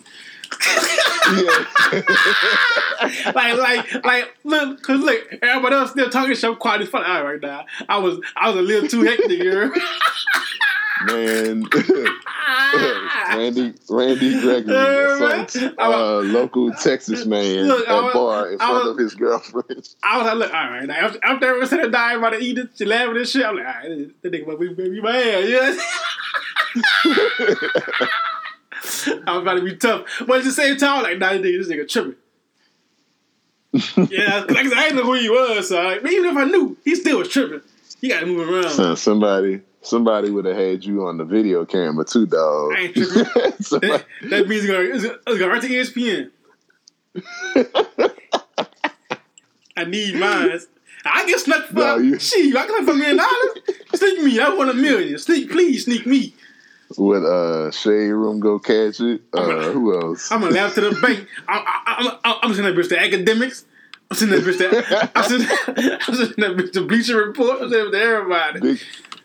[3.35, 6.35] like, like, like, look, cause look, everybody else still talking.
[6.43, 7.65] I'm quiet as fuck right now.
[7.89, 9.73] I was, I was a little too hectic, you?
[11.05, 11.65] Man
[13.35, 15.47] Randy Randy Gregory man.
[15.77, 19.89] uh, local Texas man Look, at was- bar in front was- of his girlfriend.
[20.03, 20.85] I was like, look, all right.
[20.85, 23.45] Now, after, everyone said dying about to eat it, she laughing and shit.
[23.45, 25.77] I'm like, all right, that nigga about to be my ass,
[29.27, 31.57] I was about to be tough, but at the same time, like, nah, this nigga,
[31.57, 32.15] this nigga tripping.
[34.11, 36.37] yeah, cause like I said, I didn't know who he was, so like, even if
[36.37, 37.61] I knew, he still was tripping.
[38.01, 38.97] He got to move around.
[38.97, 42.73] Somebody somebody would have had you on the video camera too, dog.
[42.75, 43.23] I ain't tripping.
[43.81, 46.31] That, that means it's gonna, it's gonna, it's gonna right to ESPN.
[49.75, 50.59] I need mine.
[51.05, 52.55] I get snuck for No, you- shit.
[52.55, 53.57] I can for a million dollars.
[53.95, 54.39] Sneak me.
[54.39, 55.17] I want a million.
[55.17, 56.33] Sneak, please, sneak me.
[56.97, 59.21] Would uh Shade Room go catch it?
[59.33, 60.31] Uh, who else?
[60.31, 61.27] I'm gonna laugh to the bank.
[61.47, 63.65] I, I, I'm, I'm sending that bitch to academics.
[64.11, 65.11] I'm sending that bitch to.
[65.17, 65.47] I'm sending,
[66.07, 67.61] I'm sending that bitch to Bleacher Report.
[67.61, 68.59] I'm sending it to everybody.
[68.59, 68.79] Big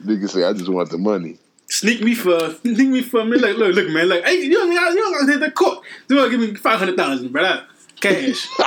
[0.05, 1.39] nigga say I just want the money.
[1.71, 3.37] Sneak me for, sneak me for me.
[3.37, 4.09] Like, look, look, man.
[4.09, 5.85] Like, hey, you don't, you don't gotta take the court.
[6.09, 7.67] You gotta give me five hundred thousand, brother.
[8.01, 8.49] Cash.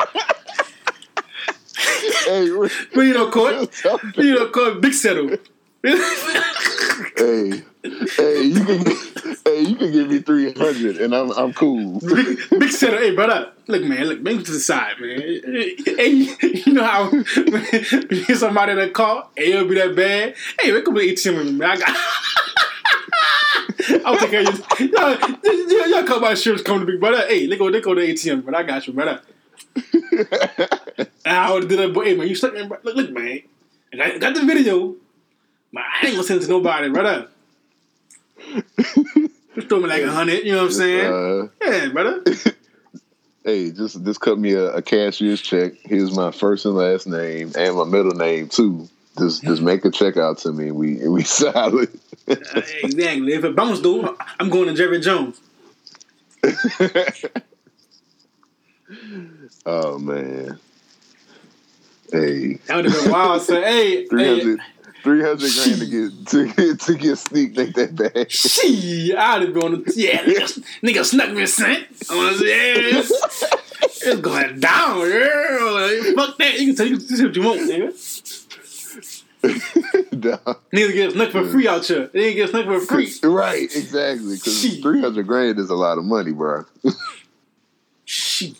[2.25, 2.49] hey,
[2.93, 3.73] But you know, court.
[4.17, 4.81] You know, court.
[4.81, 5.35] Big settle.
[7.17, 7.63] Hey,
[8.17, 8.85] hey, you can
[9.45, 11.99] hey, you can give me three hundred and I'm I'm cool.
[11.99, 12.99] big, big settle.
[12.99, 13.51] Hey, brother.
[13.67, 14.05] Look, man.
[14.05, 15.19] Look, bring it to the side, man.
[15.19, 16.09] Hey,
[16.65, 17.23] you know how when
[17.73, 20.35] you get somebody in a car, hey, it'll be that bad.
[20.59, 21.71] Hey, we could be ATM with me, man.
[21.71, 21.97] I got.
[24.05, 24.87] I'll take care of you.
[24.89, 27.25] Y'all, y'all, y'all come my insurance company, big brother.
[27.27, 29.21] Hey, they go, they go to ATM, but I got you, brother.
[31.25, 32.77] I would do that, but hey, man, you stuck bro.
[32.83, 33.41] Look, look, man.
[33.99, 34.95] I got the video,
[35.73, 37.27] but I ain't gonna send it to nobody, brother.
[39.55, 41.13] Just throw me like a hundred, you know what I'm saying?
[41.13, 42.23] Uh, yeah, brother.
[43.43, 45.73] hey, just just cut me a, a cashier's check.
[45.83, 48.87] Here's my first and last name and my middle name too.
[49.19, 50.71] Just just make a check out to me.
[50.71, 51.89] We we solid.
[52.29, 52.35] Uh,
[52.81, 53.33] exactly.
[53.33, 55.41] If it bounce though, I'm going to Jerry Jones.
[59.65, 60.59] oh man.
[62.11, 63.41] Hey, That would have been wild.
[63.41, 64.59] So hey, 300,
[65.01, 68.31] hey 300 grand to get to get to get sneaked ain't that bad.
[68.31, 71.87] she, I'd have the yeah, nigga, nigga snuck me a cent.
[72.09, 73.01] I want to say, yeah,
[73.83, 75.59] it's, going down, yeah.
[75.71, 76.59] Like, fuck that.
[76.59, 78.47] You can tell you can say what you want, nigga.
[79.41, 82.07] Niggas get snuck for free out here.
[82.13, 83.11] They ain't get snuck for free.
[83.23, 84.35] right, exactly.
[84.35, 84.83] Because Shit.
[84.83, 86.65] 300 grand is a lot of money, bro.
[88.05, 88.55] Shit.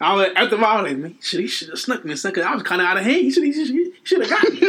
[0.00, 2.32] I was after a while, I like, man, shit, he should have snuck me, son,
[2.32, 3.16] 'cause I was kind of out of hand.
[3.22, 4.60] He should, he should, he should have got me.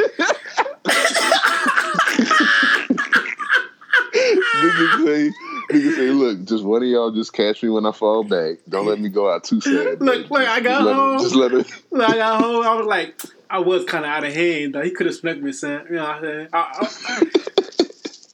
[4.55, 5.31] niggas say,
[5.71, 8.57] niggas say, look, just one of y'all just catch me when I fall back.
[8.67, 10.01] Don't let me go out too sad.
[10.01, 11.19] Look, look, I got home.
[11.19, 11.65] just let him.
[11.91, 14.73] Like, I got home, I was like, I was kind of out of hand.
[14.75, 14.81] Though.
[14.81, 15.85] He could have snuck me, son.
[15.89, 16.47] You know what I'm saying?
[16.53, 17.21] I, I,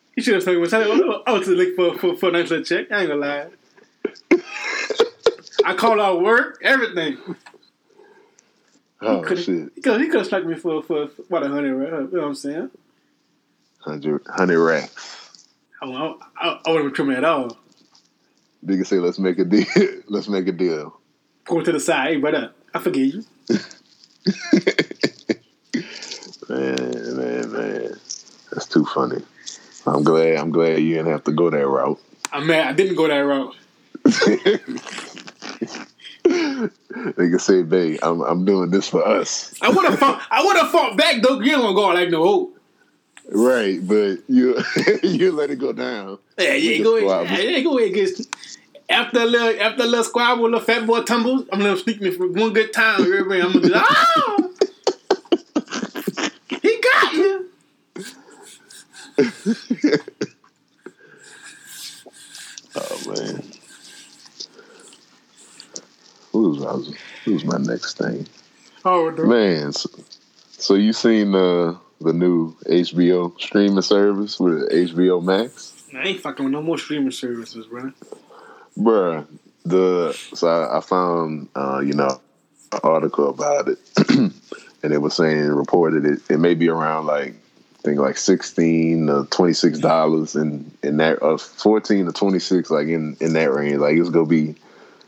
[0.15, 0.67] he should have told me.
[0.71, 2.91] I I was to look for for for a nice little check.
[2.91, 3.47] I ain't gonna lie.
[5.65, 7.17] I called out work, everything.
[9.01, 11.69] Oh Could've- shit, He could he have struck me for for, for about a hundred.
[11.69, 12.69] You know what I'm saying?
[13.79, 15.45] hundred hundred racks.
[15.81, 17.57] Oh, I, I, I, I wouldn't trim me at all.
[18.65, 19.65] Nigga say, let's make a deal.
[20.07, 20.99] let's make a deal.
[21.45, 23.23] Go to the side, hey brother, I forgive you.
[26.47, 27.99] Man, man, man,
[28.51, 29.21] that's too funny.
[29.87, 30.35] I'm glad.
[30.37, 31.99] I'm glad you didn't have to go that route.
[32.31, 32.67] I'm mad.
[32.67, 33.55] I didn't go that route.
[36.25, 39.53] Nigga say, babe, I'm I'm doing this for us.
[39.61, 40.21] I would have fought.
[40.31, 41.39] I would have fought back though.
[41.39, 42.59] You don't go like no hope.
[43.29, 44.57] Right, but you
[45.03, 46.19] you let it go down.
[46.37, 47.43] Yeah, yeah, go ahead.
[47.43, 47.93] Yeah, go ahead.
[47.93, 48.19] Get,
[48.89, 51.45] after a little, after a little squabble, little fat boy tumbles.
[51.51, 53.01] I'm gonna sneak me for one good time.
[53.01, 54.53] Everybody, I'm gonna be like, oh,
[56.61, 57.49] he got you.
[62.77, 63.41] Oh man,
[66.73, 68.27] who's was who's my next thing?
[68.83, 69.89] Oh, Man, so,
[70.51, 75.75] so you seen the the new HBO streaming service with HBO Max?
[75.95, 77.91] I ain't fucking with no more streaming services, bro.
[78.77, 79.25] Bruh,
[79.65, 82.21] the so I, I found uh, you know
[82.71, 87.29] an article about it, and it was saying reported it it may be around like
[87.29, 92.39] I think like sixteen to twenty six dollars in in that uh, fourteen to twenty
[92.39, 94.55] six like in in that range like it's gonna be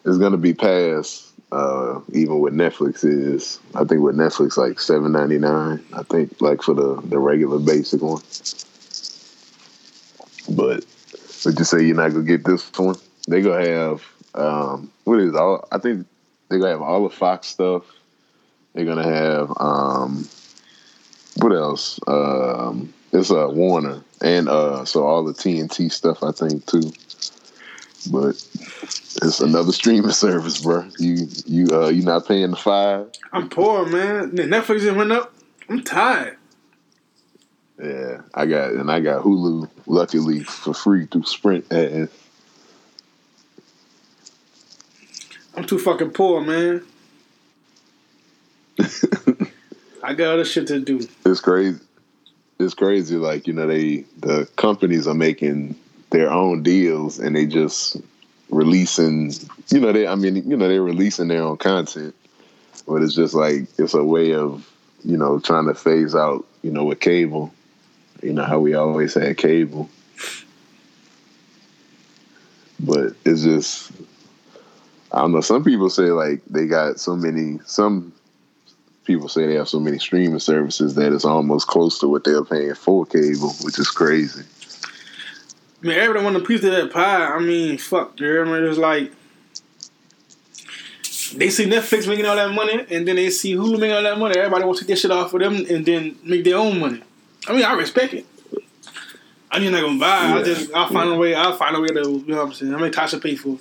[0.05, 3.59] it's gonna be past uh, even what Netflix is.
[3.75, 5.83] I think with Netflix like seven ninety nine.
[5.93, 8.21] I think like for the the regular basic one.
[10.49, 10.85] But
[11.45, 12.95] would you say you're not gonna get this one?
[13.27, 14.03] They gonna have
[14.35, 15.67] um, what is all?
[15.71, 16.07] I think
[16.49, 17.83] they gonna have all the Fox stuff.
[18.73, 20.27] They're gonna have um,
[21.37, 21.99] what else?
[22.07, 26.23] Um, it's uh, Warner and uh, so all the TNT stuff.
[26.23, 26.91] I think too.
[28.05, 28.35] But
[29.21, 30.87] it's another streaming service, bro.
[30.99, 33.09] You you uh you not paying the five?
[33.33, 34.31] I'm poor, man.
[34.31, 35.33] Netflix just went up.
[35.69, 36.37] I'm tired.
[37.81, 42.11] Yeah, I got and I got Hulu luckily for free through Sprint ads.
[45.55, 46.83] I'm too fucking poor, man.
[50.03, 51.07] I got other shit to do.
[51.25, 51.79] it's crazy.
[52.59, 53.15] It's crazy.
[53.15, 55.75] Like you know, they the companies are making
[56.09, 57.97] their own deals and they just
[58.49, 59.31] releasing.
[59.69, 60.07] You know, they.
[60.07, 62.15] I mean, you know, they're releasing their own content,
[62.87, 64.69] but it's just like it's a way of
[65.03, 66.45] you know trying to phase out.
[66.61, 67.53] You know, with cable.
[68.21, 69.89] You know how we always had cable,
[72.79, 73.91] but it's just.
[75.09, 75.41] I don't know.
[75.41, 77.59] Some people say like they got so many.
[77.65, 78.11] Some
[79.05, 82.43] people say they have so many streaming services that it's almost close to what they're
[82.43, 84.43] paying for cable, which is crazy.
[85.83, 87.25] I mean, everyone want a piece of that pie.
[87.25, 89.11] I mean, fuck, you know, it's like
[91.35, 94.17] they see Netflix making all that money, and then they see Hulu making all that
[94.17, 94.37] money.
[94.37, 97.03] Everybody wants to get shit off of them, and then make their own money.
[97.47, 98.25] I mean, I respect it.
[99.51, 100.39] I'm just not gonna buy.
[100.39, 101.35] I just I'll find a way.
[101.35, 102.73] I'll find a way to you know what I'm saying.
[102.73, 103.57] I mean, Tasha pay for.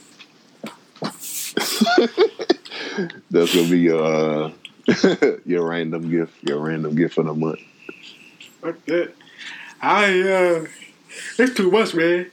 [3.31, 4.51] That's gonna be your uh,
[5.45, 7.61] your random gift, your random gift for the month.
[8.61, 9.13] Fuck that.
[9.81, 10.67] I uh,
[11.39, 12.27] it's too much, man.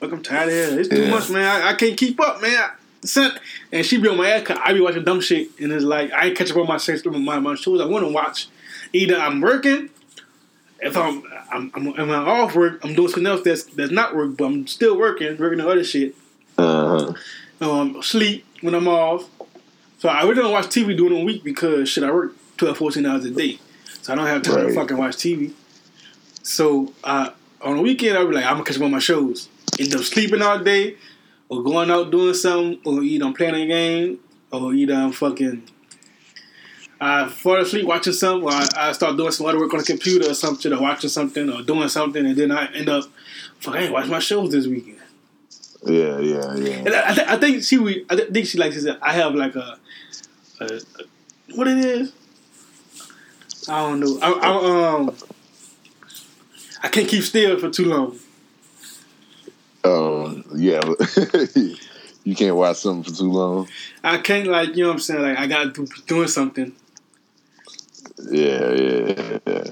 [0.00, 0.78] Look, I'm tired of it.
[0.80, 1.10] It's too Yeah.
[1.10, 1.44] much, man.
[1.62, 2.54] I, I can't keep up, man.
[2.56, 2.70] I,
[3.06, 3.38] son,
[3.72, 4.46] and she be on my ass.
[4.46, 6.76] 'cause I be watching dumb shit, and it's like I ain't catch up on my
[6.76, 7.80] sex my my shows.
[7.80, 8.48] I want to watch.
[8.92, 9.90] Either I'm working.
[10.80, 14.36] If I'm I'm, I'm, I'm off work, I'm doing something else that's that's not work,
[14.36, 16.14] but I'm still working, working on other shit.
[16.58, 17.12] Uh
[17.60, 17.70] huh.
[17.70, 19.28] Um, sleep when I'm off.
[19.98, 23.06] So I really don't watch TV during the week because shit, I work 12, 14
[23.06, 23.58] hours a day.
[24.02, 25.52] So I don't have time to fucking watch TV.
[26.46, 27.30] So uh,
[27.60, 29.48] on the weekend, I'll be like, I'm gonna catch up on my shows.
[29.80, 30.96] End up sleeping all day,
[31.48, 34.20] or going out doing something, or either I'm playing a game,
[34.52, 35.68] or either I'm fucking.
[37.00, 39.84] I fall asleep watching something, or I, I start doing some other work on the
[39.84, 43.04] computer or something, or watching something, or doing something, and then I end up,
[43.58, 44.98] fuck, I ain't watch my shows this weekend.
[45.84, 46.76] Yeah, yeah, yeah.
[46.76, 48.06] And I, I, th- I think she.
[48.08, 48.96] I think she likes this.
[49.02, 49.78] I have like a,
[50.60, 50.80] a, a
[51.56, 52.12] what it is.
[53.68, 54.18] I don't know.
[54.22, 55.16] I, I um.
[56.82, 58.18] I can't keep still for too long.
[59.84, 60.80] Um, yeah.
[62.24, 63.68] you can't watch something for too long.
[64.02, 65.22] I can't like you know what I'm saying.
[65.22, 66.72] Like I gotta do doing something.
[68.30, 69.64] Yeah, yeah, yeah.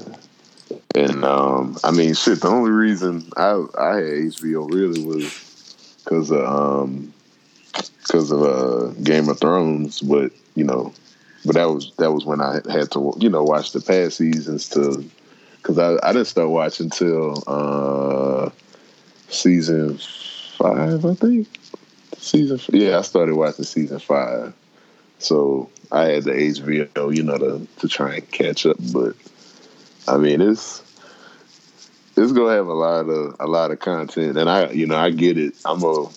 [0.94, 2.40] And um, I mean, shit.
[2.40, 7.12] The only reason I I had HBO really was because of um,
[7.72, 10.00] because of uh, Game of Thrones.
[10.00, 10.92] But you know,
[11.44, 14.68] but that was that was when I had to you know watch the past seasons
[14.70, 15.05] to
[15.64, 18.50] because I I didn't start watching till uh,
[19.28, 19.98] season
[20.58, 21.48] five, I think.
[22.18, 24.52] Season yeah, I started watching season five,
[25.18, 28.76] so I had the HBO, you know, to to try and catch up.
[28.92, 29.16] But
[30.06, 30.82] I mean, it's
[32.16, 35.10] it's gonna have a lot of a lot of content, and I you know I
[35.10, 35.54] get it.
[35.64, 36.08] I'm a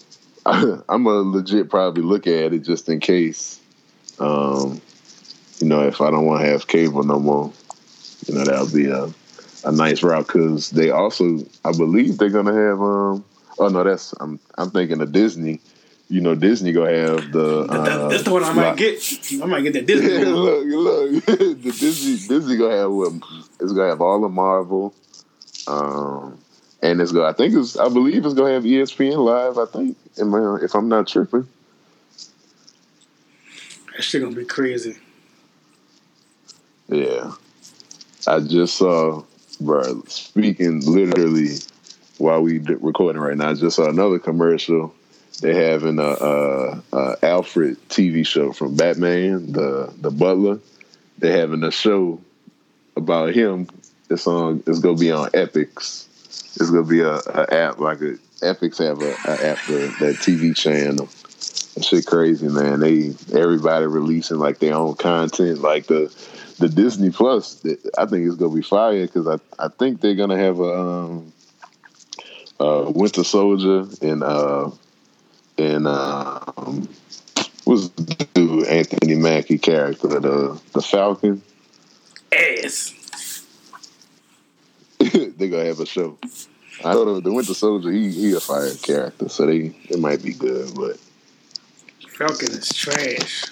[0.90, 3.62] I'm a legit probably look at it just in case.
[4.20, 4.82] Um,
[5.60, 7.52] you know, if I don't want to have cable no more,
[8.28, 9.12] you know, that'll be a
[9.68, 12.82] a nice route because they also, I believe, they're gonna have.
[12.82, 13.26] Um,
[13.60, 15.60] oh no, that's I'm I'm thinking of Disney.
[16.10, 17.68] You know, Disney gonna have the.
[17.70, 19.04] Uh, that's the one I might get.
[19.42, 20.24] I might get that Disney.
[20.26, 23.14] Look, look, the Disney Disney gonna have what?
[23.60, 24.94] It's gonna have all the Marvel.
[25.68, 26.40] Um,
[26.82, 27.28] and it's gonna.
[27.28, 27.78] I think it's.
[27.78, 29.58] I believe it's gonna have ESPN live.
[29.58, 29.98] I think,
[30.64, 31.48] if I'm not tripping.
[33.96, 34.96] That shit gonna be crazy.
[36.88, 37.34] Yeah,
[38.26, 39.24] I just saw,
[39.60, 40.04] bro.
[40.08, 41.58] Speaking literally,
[42.18, 44.94] while we recording right now, I just saw another commercial.
[45.42, 46.04] They having a,
[47.22, 50.60] Alfred TV show from Batman, the the Butler.
[51.20, 52.22] They having a show
[52.96, 53.68] about him.
[54.10, 56.08] It's song is gonna be on Epix.
[56.60, 60.16] It's gonna be a, a app like a Epix have a, a app for that
[60.22, 61.08] TV channel.
[61.82, 62.80] Shit crazy, man.
[62.80, 66.14] They everybody releasing like their own content, like the
[66.60, 67.64] the Disney Plus.
[67.98, 71.34] I think it's gonna be fire because I I think they're gonna have a um,
[72.60, 74.72] uh, Winter Soldier and uh
[75.58, 76.90] and um
[77.66, 81.42] what's the dude Anthony Mackie character the the Falcon.
[82.32, 83.46] Ass.
[85.00, 86.18] they're gonna have a show.
[86.84, 90.00] I don't know the, the Winter Soldier, he he a fire character, so they it
[90.00, 90.98] might be good, but
[92.18, 93.46] Falcon is trash.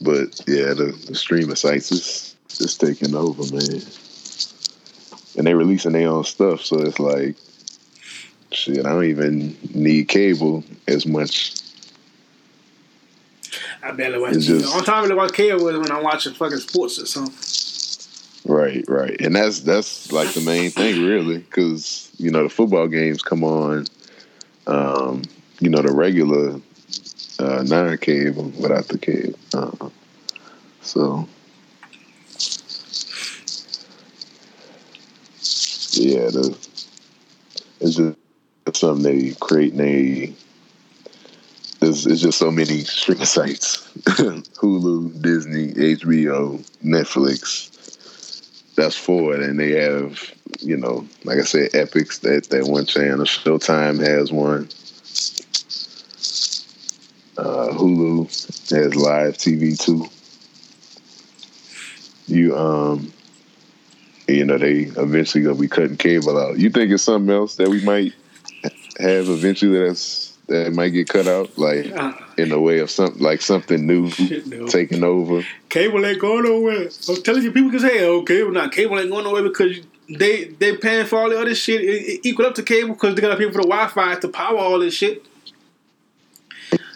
[0.00, 3.82] but yeah, the, the streaming sites is just taking over, man.
[5.36, 7.34] And they releasing their own stuff, so it's like
[8.52, 11.54] shit, I don't even need cable as much
[13.82, 14.34] I barely watch.
[14.34, 17.06] Just, the only time I really watch cable is when I'm watching fucking sports or
[17.06, 17.34] something.
[18.46, 22.88] Right, right, and that's that's like the main thing, really, because you know the football
[22.88, 23.86] games come on,
[24.66, 25.22] um,
[25.60, 26.60] you know the regular
[27.38, 29.88] uh, non-cable without the cable, uh,
[30.82, 31.26] so.
[35.96, 36.58] Yeah, the
[37.80, 38.16] it's just
[38.74, 40.34] something they create they
[41.80, 43.88] there's, there's just so many streaming sites.
[44.04, 47.73] Hulu, Disney, HBO, Netflix.
[48.76, 49.34] That's four.
[49.34, 50.20] And they have,
[50.60, 53.24] you know, like I said, Epix that, that one channel.
[53.24, 54.68] Showtime has one.
[57.36, 60.06] Uh, Hulu has live TV too.
[62.26, 63.12] You, um,
[64.28, 66.58] you know, they eventually gonna be cutting cable out.
[66.58, 68.12] You think it's something else that we might
[68.98, 71.86] have eventually that's that might get cut out, like
[72.36, 74.10] in the way of something like something new
[74.46, 74.66] no.
[74.66, 75.44] taking over.
[75.68, 76.88] Cable ain't going nowhere.
[77.08, 80.44] I'm telling you, people can say, "Oh, cable not cable ain't going nowhere," because they
[80.44, 81.80] they paying for all the other shit.
[81.80, 84.28] It, it equal up to cable because they got to pay for the Wi-Fi to
[84.28, 85.24] power all this shit.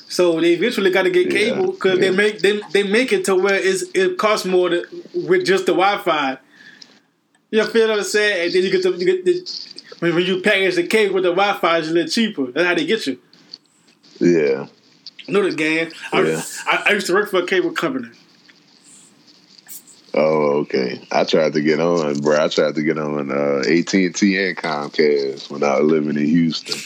[0.08, 2.10] So they eventually got to get cable because yeah, yeah.
[2.10, 4.84] they make they, they make it to where it's, it costs more to,
[5.14, 6.38] with just the Wi-Fi.
[7.50, 8.46] You feel what I'm saying?
[8.46, 9.68] And then you get the, you get the
[10.00, 12.52] when you package the cable with the Wi-Fi, it's a little cheaper.
[12.52, 13.18] That's how they get you.
[14.18, 14.66] Yeah.
[15.28, 15.90] I know the game.
[16.12, 16.42] I, yeah.
[16.66, 18.08] I, I used to work for a cable company.
[20.14, 21.00] Oh, okay.
[21.12, 22.44] I tried to get on, bro.
[22.44, 26.16] I tried to get on uh, AT and T and Comcast when I was living
[26.16, 26.80] in Houston.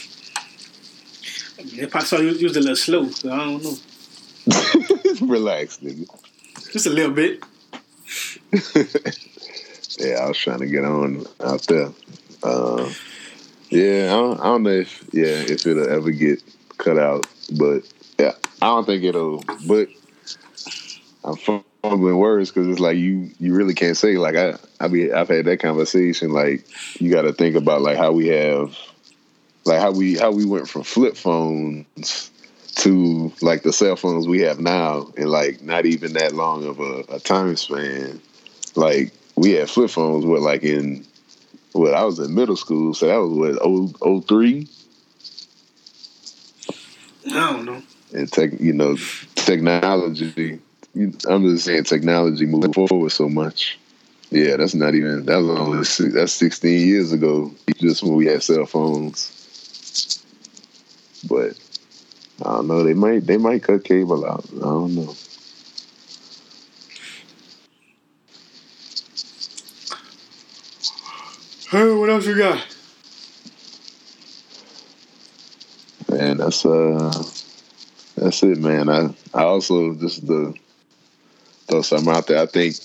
[1.75, 3.75] They probably saw you, you was a little slow, so I don't know.
[5.27, 6.05] Relax, nigga.
[6.71, 7.43] Just a little bit.
[9.99, 11.89] yeah, I was trying to get on out there.
[12.43, 12.91] Uh,
[13.69, 16.43] yeah, I don't, I don't know if yeah if it'll ever get
[16.83, 17.25] cut out.
[17.57, 17.81] But
[18.19, 19.43] yeah, I don't think it'll.
[19.67, 19.89] But
[21.23, 25.11] I'm fumbling words because it's like you you really can't say like I I be
[25.11, 26.65] I've had that conversation like
[26.99, 28.77] you got to think about like how we have
[29.65, 32.31] like how we how we went from flip phones
[32.75, 36.79] to like the cell phones we have now and like not even that long of
[36.79, 38.19] a, a time span
[38.75, 41.05] like we had flip phones what like in
[41.73, 44.67] what I was in middle school so that was what oh oh three
[47.27, 47.81] I don't know.
[48.13, 48.95] And tech, you know,
[49.35, 50.59] technology.
[50.95, 53.79] I'm just saying, technology moving forward so much.
[54.29, 58.41] Yeah, that's not even that was only that's 16 years ago, just when we had
[58.41, 60.23] cell phones.
[61.29, 61.57] But
[62.41, 62.83] I don't know.
[62.83, 64.45] They might they might cut cable out.
[64.55, 65.15] I don't know.
[71.69, 72.72] Hey, what else you got?
[76.13, 77.23] Man, that's uh,
[78.15, 78.87] that's it, man.
[78.87, 80.53] I I also just the
[81.67, 82.39] throw something out there.
[82.39, 82.75] I think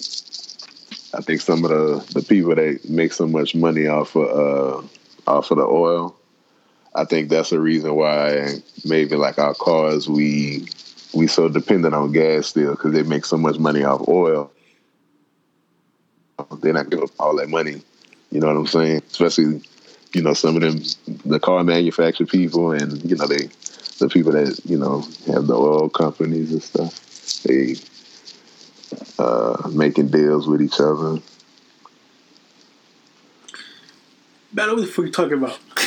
[1.12, 5.30] I think some of the the people that make so much money off of uh
[5.30, 6.16] off of the oil,
[6.94, 8.48] I think that's the reason why
[8.86, 10.66] maybe like our cars we
[11.12, 14.50] we so dependent on gas still because they make so much money off oil.
[16.62, 17.82] They're not giving all that money.
[18.30, 19.02] You know what I'm saying?
[19.10, 19.62] Especially,
[20.12, 20.80] you know, some of them
[21.24, 23.48] the car manufacturer people and you know they
[23.98, 27.42] the people that you know have the oil companies and stuff.
[27.42, 27.76] They
[29.18, 31.18] uh, making deals with each other.
[34.52, 35.58] Man, what the fuck you talking about?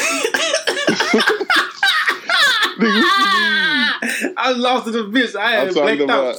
[2.84, 5.36] I lost in the bitch.
[5.36, 6.09] I had about.
[6.09, 6.36] out.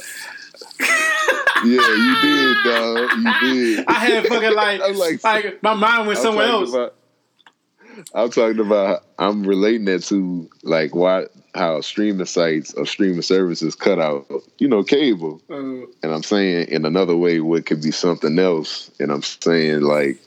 [1.65, 3.11] yeah, you did, dog.
[3.17, 3.33] You
[3.75, 3.85] did.
[3.87, 6.69] I had fucking like, like, like- my mind went I'm somewhere else.
[6.69, 6.95] about-
[8.13, 9.03] I'm talking about.
[9.19, 11.25] I'm relating that to like why
[11.55, 14.25] how streaming sites or streaming services cut out,
[14.57, 15.41] you know, cable.
[15.49, 18.89] Uh, And I'm saying in another way, what could be something else.
[18.99, 20.17] And I'm saying like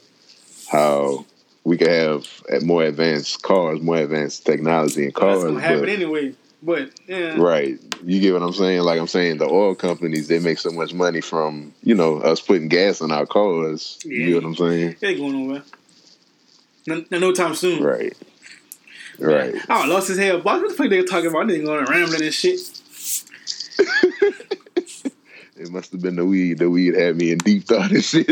[0.71, 1.25] how
[1.65, 2.27] we could have
[2.63, 5.43] more advanced cars, more advanced technology in cars.
[5.43, 6.35] that's gonna happen but- anyway.
[6.63, 7.79] But yeah, Right.
[8.05, 8.81] You get what I'm saying?
[8.81, 12.41] Like I'm saying the oil companies, they make so much money from, you know, us
[12.41, 13.99] putting gas in our cars.
[14.05, 14.13] Yeah.
[14.13, 14.97] You get what I'm saying?
[15.03, 15.63] ain't going nowhere.
[16.87, 17.83] No, no, time soon.
[17.83, 18.17] Right.
[19.19, 19.55] Right.
[19.69, 20.39] I lost his hair.
[20.39, 21.45] What the fuck they talking about?
[21.45, 22.61] I didn't going rambling and shit.
[25.59, 26.59] It must have been the weed.
[26.59, 28.29] The weed had me in deep thought and shit.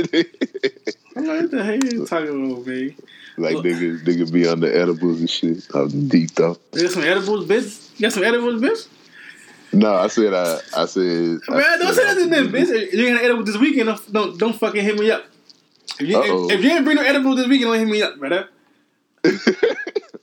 [1.17, 2.95] I'm like, what the hell you talking about, man?
[3.37, 5.67] like niggas, niggas be on the edibles and shit.
[5.75, 6.61] I'm deep thought.
[6.75, 7.99] You got some edibles, bitch?
[7.99, 8.89] You got some edibles, bitch?
[9.73, 12.93] No, I said I I said I Man, don't said say nothing bitch.
[12.93, 15.25] You ain't got edibles this weekend, don't, don't, don't fucking hit me up.
[16.01, 18.19] If you, if, if you ain't bring no edibles this weekend, don't hit me up,
[18.19, 18.49] brother.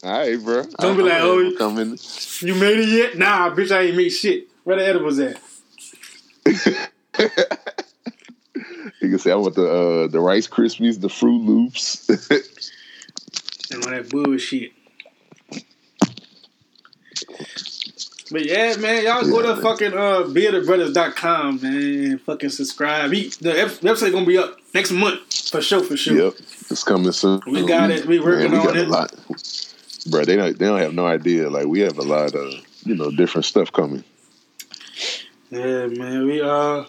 [0.04, 0.64] All right, bro.
[0.64, 1.98] Don't be like, oh, coming.
[2.40, 3.18] You made it yet?
[3.18, 4.48] Nah, bitch, I ain't made shit.
[4.64, 5.40] Where the edibles at?
[9.02, 12.10] You can say I want the uh, the Rice Krispies, the Fruit Loops.
[13.74, 14.74] And all that bullshit.
[18.32, 23.10] But yeah, man, y'all go to fucking uh beardedbrothers.com, man, fucking subscribe.
[23.12, 23.52] We, the
[23.82, 26.26] website gonna be up next month for sure, for sure.
[26.26, 26.34] Yep,
[26.70, 27.42] it's coming soon.
[27.46, 28.06] We got it.
[28.06, 28.88] We working we on it.
[28.88, 29.14] A lot.
[30.10, 31.50] Bro, they don't they don't have no idea.
[31.50, 32.54] Like we have a lot of
[32.86, 34.04] you know different stuff coming.
[35.50, 36.86] Yeah, man, we uh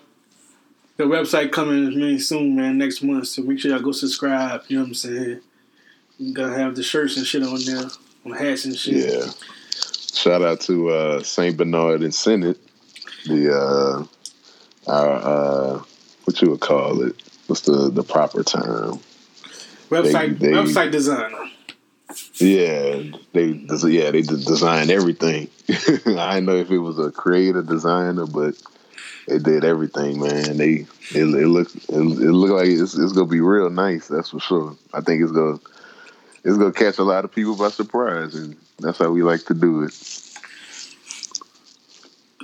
[0.97, 3.27] the website coming really soon, man, next month.
[3.27, 4.63] So make sure y'all go subscribe.
[4.69, 5.41] You know what I'm saying?
[6.21, 7.91] We gotta have the shirts and shit on there,
[8.25, 9.11] on hats and shit.
[9.11, 9.31] Yeah.
[10.13, 12.59] Shout out to uh, Saint Bernard and Senate.
[13.27, 13.55] The
[14.87, 15.09] uh, our
[15.79, 15.83] uh,
[16.25, 17.17] what you would call it?
[17.47, 19.01] What's the the proper term?
[19.91, 21.39] Website They- they- website designer.
[22.35, 23.03] Yeah,
[23.33, 25.49] they yeah they de- design everything.
[26.07, 28.55] I know if it was a creative designer, but
[29.27, 30.59] they did everything, man.
[30.59, 31.97] They it, it look it, it
[32.33, 34.09] look like it's, it's gonna be real nice.
[34.09, 34.77] That's for sure.
[34.93, 35.59] I think it's gonna
[36.45, 39.55] it's gonna catch a lot of people by surprise, and that's how we like to
[39.55, 40.29] do it.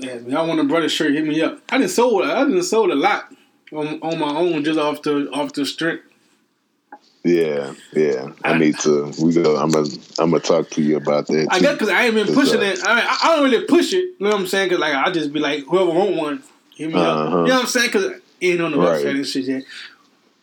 [0.01, 1.61] Yeah, y'all want a brother shirt, hit me up.
[1.71, 3.33] I didn't sold I didn't sold a lot
[3.73, 6.05] on on my own just off the off the strength.
[7.25, 8.31] Yeah, yeah.
[8.45, 9.13] I need to.
[9.21, 9.57] We go.
[9.57, 9.89] I'm gonna.
[10.19, 11.49] I'm gonna talk to you about that.
[11.51, 11.65] I too.
[11.65, 12.81] guess because I ain't been pushing uh, it.
[12.87, 13.97] I, mean, I I don't really push it.
[13.97, 14.69] You know what I'm saying?
[14.69, 16.43] Because like I just be like, whoever want one,
[16.77, 17.17] hit me up.
[17.17, 17.27] Uh-huh.
[17.43, 17.89] You know what I'm saying?
[17.89, 19.05] Because ain't on the Right.
[19.05, 19.65] website and shit yet.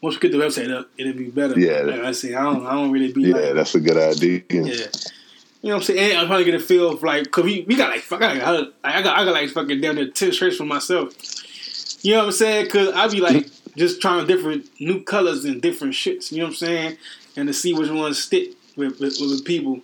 [0.02, 1.60] Once we get the website up, it'll be better.
[1.60, 1.82] Yeah.
[1.82, 4.42] like I say, I don't, I don't really be Yeah, like, that's a good idea.
[4.50, 4.62] yeah.
[5.62, 6.12] You know what I'm saying?
[6.12, 8.22] And I'm trying to get a feel of like, cause we, we got like, fuck,
[8.22, 11.14] I got, I got, I got like fucking down there ten shirts for myself.
[12.04, 12.70] You know what I'm saying?
[12.70, 16.32] Cause I be like just trying different new colors and different shits.
[16.32, 16.98] You know what I'm saying?
[17.36, 19.80] And to see which ones stick with with, with people.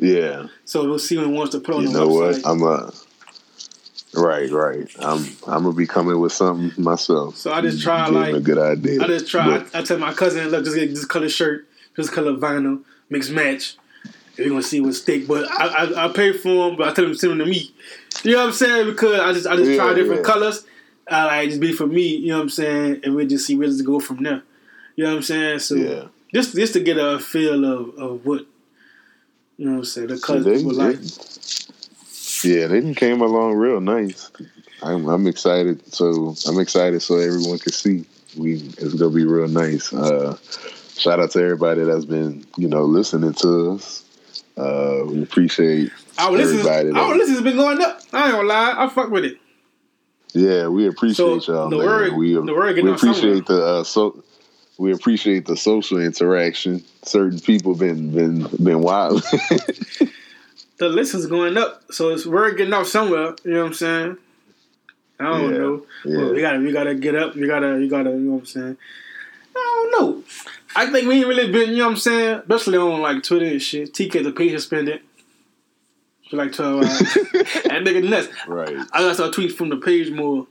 [0.00, 0.48] Yeah.
[0.64, 2.42] So we'll see what wants to put on You the know website.
[2.42, 2.50] what?
[2.50, 2.92] I'm a.
[4.16, 4.88] Right, right.
[5.00, 5.24] I'm.
[5.46, 7.36] I'm gonna be coming with something myself.
[7.36, 9.02] So I just try, You gave me like- a good idea.
[9.02, 9.58] I just try.
[9.58, 12.82] But- I, I tell my cousin, look, just get this color shirt, this color vinyl,
[13.10, 13.76] mix match.
[14.38, 15.28] We're gonna see what stick.
[15.28, 17.72] But I, I I pay for them, but I tell them send them to me.
[18.24, 18.86] You know what I'm saying?
[18.86, 20.32] Because I just I just try different yeah.
[20.32, 20.64] colors.
[21.08, 22.16] I like just be for me.
[22.16, 23.00] You know what I'm saying?
[23.04, 24.42] And we just see where to go from there.
[24.96, 25.58] You know what I'm saying?
[25.60, 26.04] So yeah.
[26.34, 28.46] just just to get a feel of, of what
[29.56, 30.98] you know what I'm saying the So colors they, people like.
[32.44, 34.30] Yeah, they came along real nice.
[34.82, 35.92] I'm, I'm excited.
[35.94, 38.04] So I'm excited so everyone can see.
[38.36, 39.92] We it's gonna be real nice.
[39.92, 40.36] Uh,
[40.96, 44.04] shout out to everybody that's been you know listening to us.
[44.56, 46.90] Uh, we appreciate Our everybody.
[46.90, 48.00] that- our listeners been going up.
[48.12, 49.38] I ain't gonna lie, I fuck with it.
[50.32, 51.86] Yeah, we appreciate So, y'all, the man.
[51.86, 53.14] word- we the word we out somewhere.
[53.18, 54.22] appreciate the uh, so
[54.78, 56.82] we appreciate the social interaction.
[57.04, 59.22] Certain people been been been wild.
[60.78, 63.34] the listens going up, so it's word getting off somewhere.
[63.44, 64.16] You know what I'm saying?
[65.20, 65.86] I don't Yeah, know.
[66.04, 66.16] yeah.
[66.18, 67.34] Well, we gotta we gotta get up.
[67.36, 68.76] We gotta you gotta you know what I'm saying.
[69.56, 70.24] I don't know.
[70.76, 73.46] I think we ain't really been you know what I'm saying, especially on like Twitter
[73.46, 73.92] and shit.
[73.94, 75.00] TK the page suspended
[76.28, 76.98] for like twelve hours.
[77.32, 78.28] that nigga nuts.
[78.48, 78.76] right.
[78.92, 80.46] I got some tweets from the page more.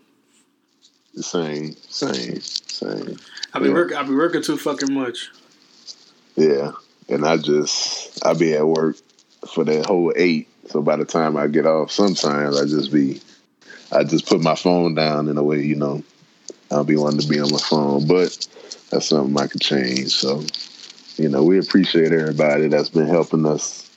[1.15, 3.17] Same, same, same.
[3.53, 3.74] I be Yeah.
[3.74, 3.97] working.
[3.97, 5.30] I be working too fucking much.
[6.38, 6.71] Yeah.
[7.09, 8.95] And I just I be at work
[9.48, 10.48] for that whole eight.
[10.70, 13.22] So by the time I get off, sometimes I just be
[13.91, 16.04] I just put my phone down in a way, you know,
[16.72, 18.08] I'll be wanting to be on my phone.
[18.08, 18.48] But
[18.89, 20.14] that's something I could change.
[20.14, 20.44] So,
[21.18, 23.89] you know, we appreciate everybody that's been helping us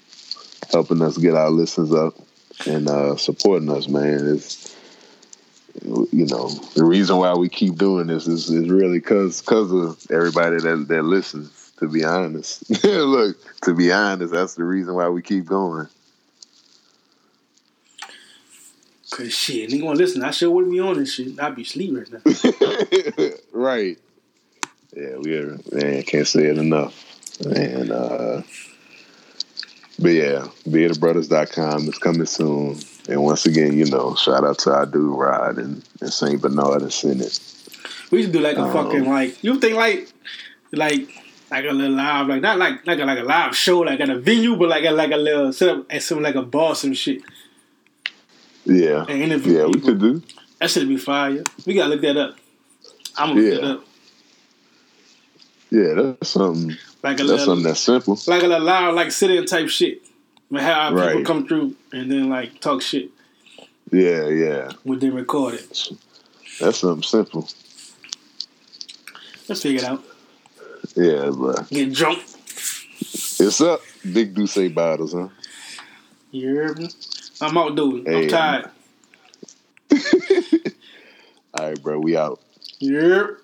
[0.70, 2.14] helping us get our listens up
[2.66, 4.34] and uh supporting us, man.
[4.34, 4.76] It's
[5.84, 9.98] you know, the reason why we keep doing this is, is really cause cause of
[10.10, 12.68] everybody that that listens, to be honest.
[12.84, 15.88] Look, to be honest, that's the reason why we keep going.
[19.10, 20.22] Cause shit, nigga wanna listen.
[20.22, 21.40] I sure wouldn't be on this shit.
[21.40, 23.28] I'd be sleeping right now.
[23.52, 23.98] right.
[24.94, 27.04] Yeah, we are man, can't say it enough.
[27.44, 28.42] And uh
[29.98, 32.78] but yeah, beardbrothers.com is coming soon.
[33.08, 36.40] And once again, you know, shout out to our dude Rod and, and St.
[36.40, 37.40] Bernard and Senate.
[38.10, 40.08] We should do like a Um, fucking like you think like
[40.72, 41.08] like
[41.50, 44.10] like a little live like not like like a like a live show like at
[44.10, 46.74] a venue but like a like a little set up at some like a bar
[46.74, 47.22] some shit
[48.64, 49.04] Yeah.
[49.08, 50.22] and interview Yeah, we could do.
[50.60, 51.44] That should be fire.
[51.66, 52.36] We gotta look that up.
[53.16, 53.58] I'm gonna look Yeah.
[53.58, 53.84] it up.
[55.70, 58.18] Yeah, that's something Like a that's little something that's simple.
[58.26, 60.02] like a little live like sit in type shit.
[60.50, 61.24] We have people Right.
[61.26, 63.10] come through and then like talk shit
[63.92, 64.72] Yeah, yeah.
[64.84, 65.88] when they record it.
[66.60, 67.48] That's something simple.
[69.48, 70.02] Let's figure it out.
[70.96, 72.20] Yeah, but Get drunk.
[72.20, 73.82] it's up.
[74.12, 75.28] Big Duce bottles, huh?
[76.30, 76.88] You heard me?
[77.40, 78.06] I'm out, dude.
[78.06, 78.70] Hey, I'm tired.
[81.54, 81.98] All right, bro.
[82.00, 82.40] We out.
[82.82, 83.40] Heard?